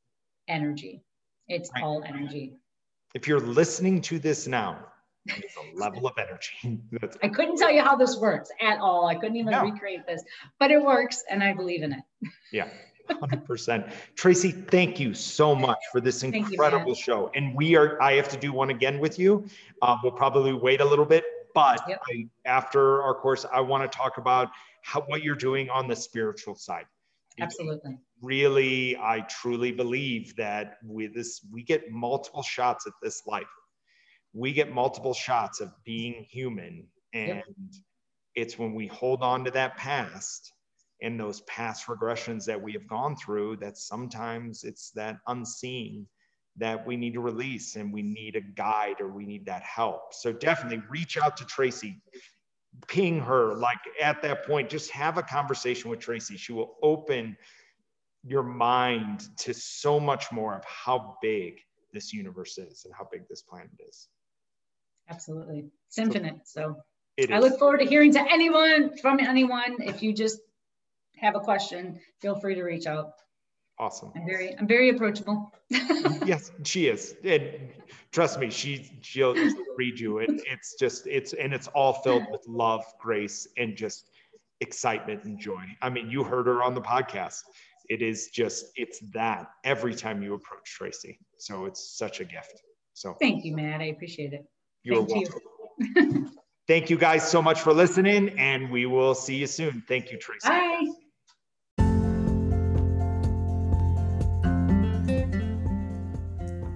[0.48, 1.04] energy.
[1.48, 1.84] It's right.
[1.84, 2.54] all energy.
[3.16, 4.86] If you're listening to this now,
[5.38, 6.80] It's a level of energy.
[7.24, 9.08] I couldn't tell you how this works at all.
[9.08, 9.64] I couldn't even no.
[9.64, 10.24] recreate this,
[10.60, 12.04] but it works and I believe in it.
[12.52, 12.70] Yeah.
[13.10, 13.92] 100%.
[14.16, 17.32] Tracy, thank you so much for this incredible you, show.
[17.34, 19.46] And we are, I have to do one again with you.
[19.82, 21.24] Uh, we'll probably wait a little bit,
[21.54, 22.02] but yep.
[22.10, 24.50] I, after our course, I want to talk about
[24.84, 26.86] how, what you're doing on the spiritual side.
[27.40, 27.98] Absolutely.
[28.22, 33.48] Really, I truly believe that with this, we get multiple shots at this life.
[34.34, 36.86] We get multiple shots of being human.
[37.14, 37.46] And yep.
[38.36, 40.52] it's when we hold on to that past
[41.02, 46.06] and those past regressions that we have gone through that sometimes it's that unseen
[46.60, 50.14] that we need to release and we need a guide or we need that help.
[50.14, 52.02] So definitely reach out to Tracy,
[52.88, 56.38] ping her, like at that point, just have a conversation with Tracy.
[56.38, 57.38] She will open
[58.26, 61.60] your mind to so much more of how big
[61.94, 64.10] this universe is and how big this planet is.
[65.10, 65.66] Absolutely.
[65.88, 66.42] It's infinite.
[66.46, 66.76] So,
[67.20, 69.78] so I look forward to hearing to anyone from anyone.
[69.80, 70.40] If you just
[71.18, 73.14] have a question, feel free to reach out.
[73.80, 74.12] Awesome.
[74.16, 75.52] I'm very, I'm very approachable.
[76.26, 77.16] yes, she is.
[77.24, 77.70] And
[78.12, 79.34] trust me, she she'll,
[79.78, 80.18] read you.
[80.18, 84.10] It, it's just it's and it's all filled with love, grace, and just
[84.60, 85.64] excitement and joy.
[85.82, 87.44] I mean, you heard her on the podcast.
[87.88, 91.18] It is just it's that every time you approach Tracy.
[91.38, 92.62] So it's such a gift.
[92.94, 93.80] So thank you, Matt.
[93.80, 94.46] I appreciate it.
[94.84, 95.42] You're Thank welcome.
[95.96, 96.32] You.
[96.68, 99.84] Thank you guys so much for listening, and we will see you soon.
[99.88, 100.50] Thank you, Tracy.
[100.50, 100.86] Bye.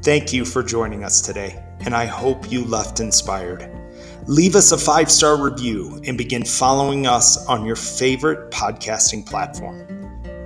[0.04, 3.72] Thank you for joining us today, and I hope you left inspired.
[4.28, 9.88] Leave us a five star review and begin following us on your favorite podcasting platform.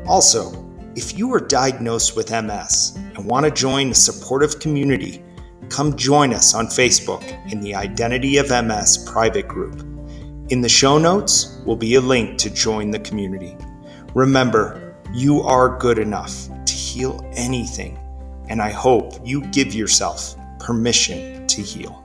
[0.07, 5.23] Also, if you are diagnosed with MS and want to join a supportive community,
[5.69, 9.81] come join us on Facebook in the Identity of MS private group.
[10.49, 13.57] In the show notes will be a link to join the community.
[14.13, 17.97] Remember, you are good enough to heal anything
[18.49, 22.03] and I hope you give yourself permission to heal.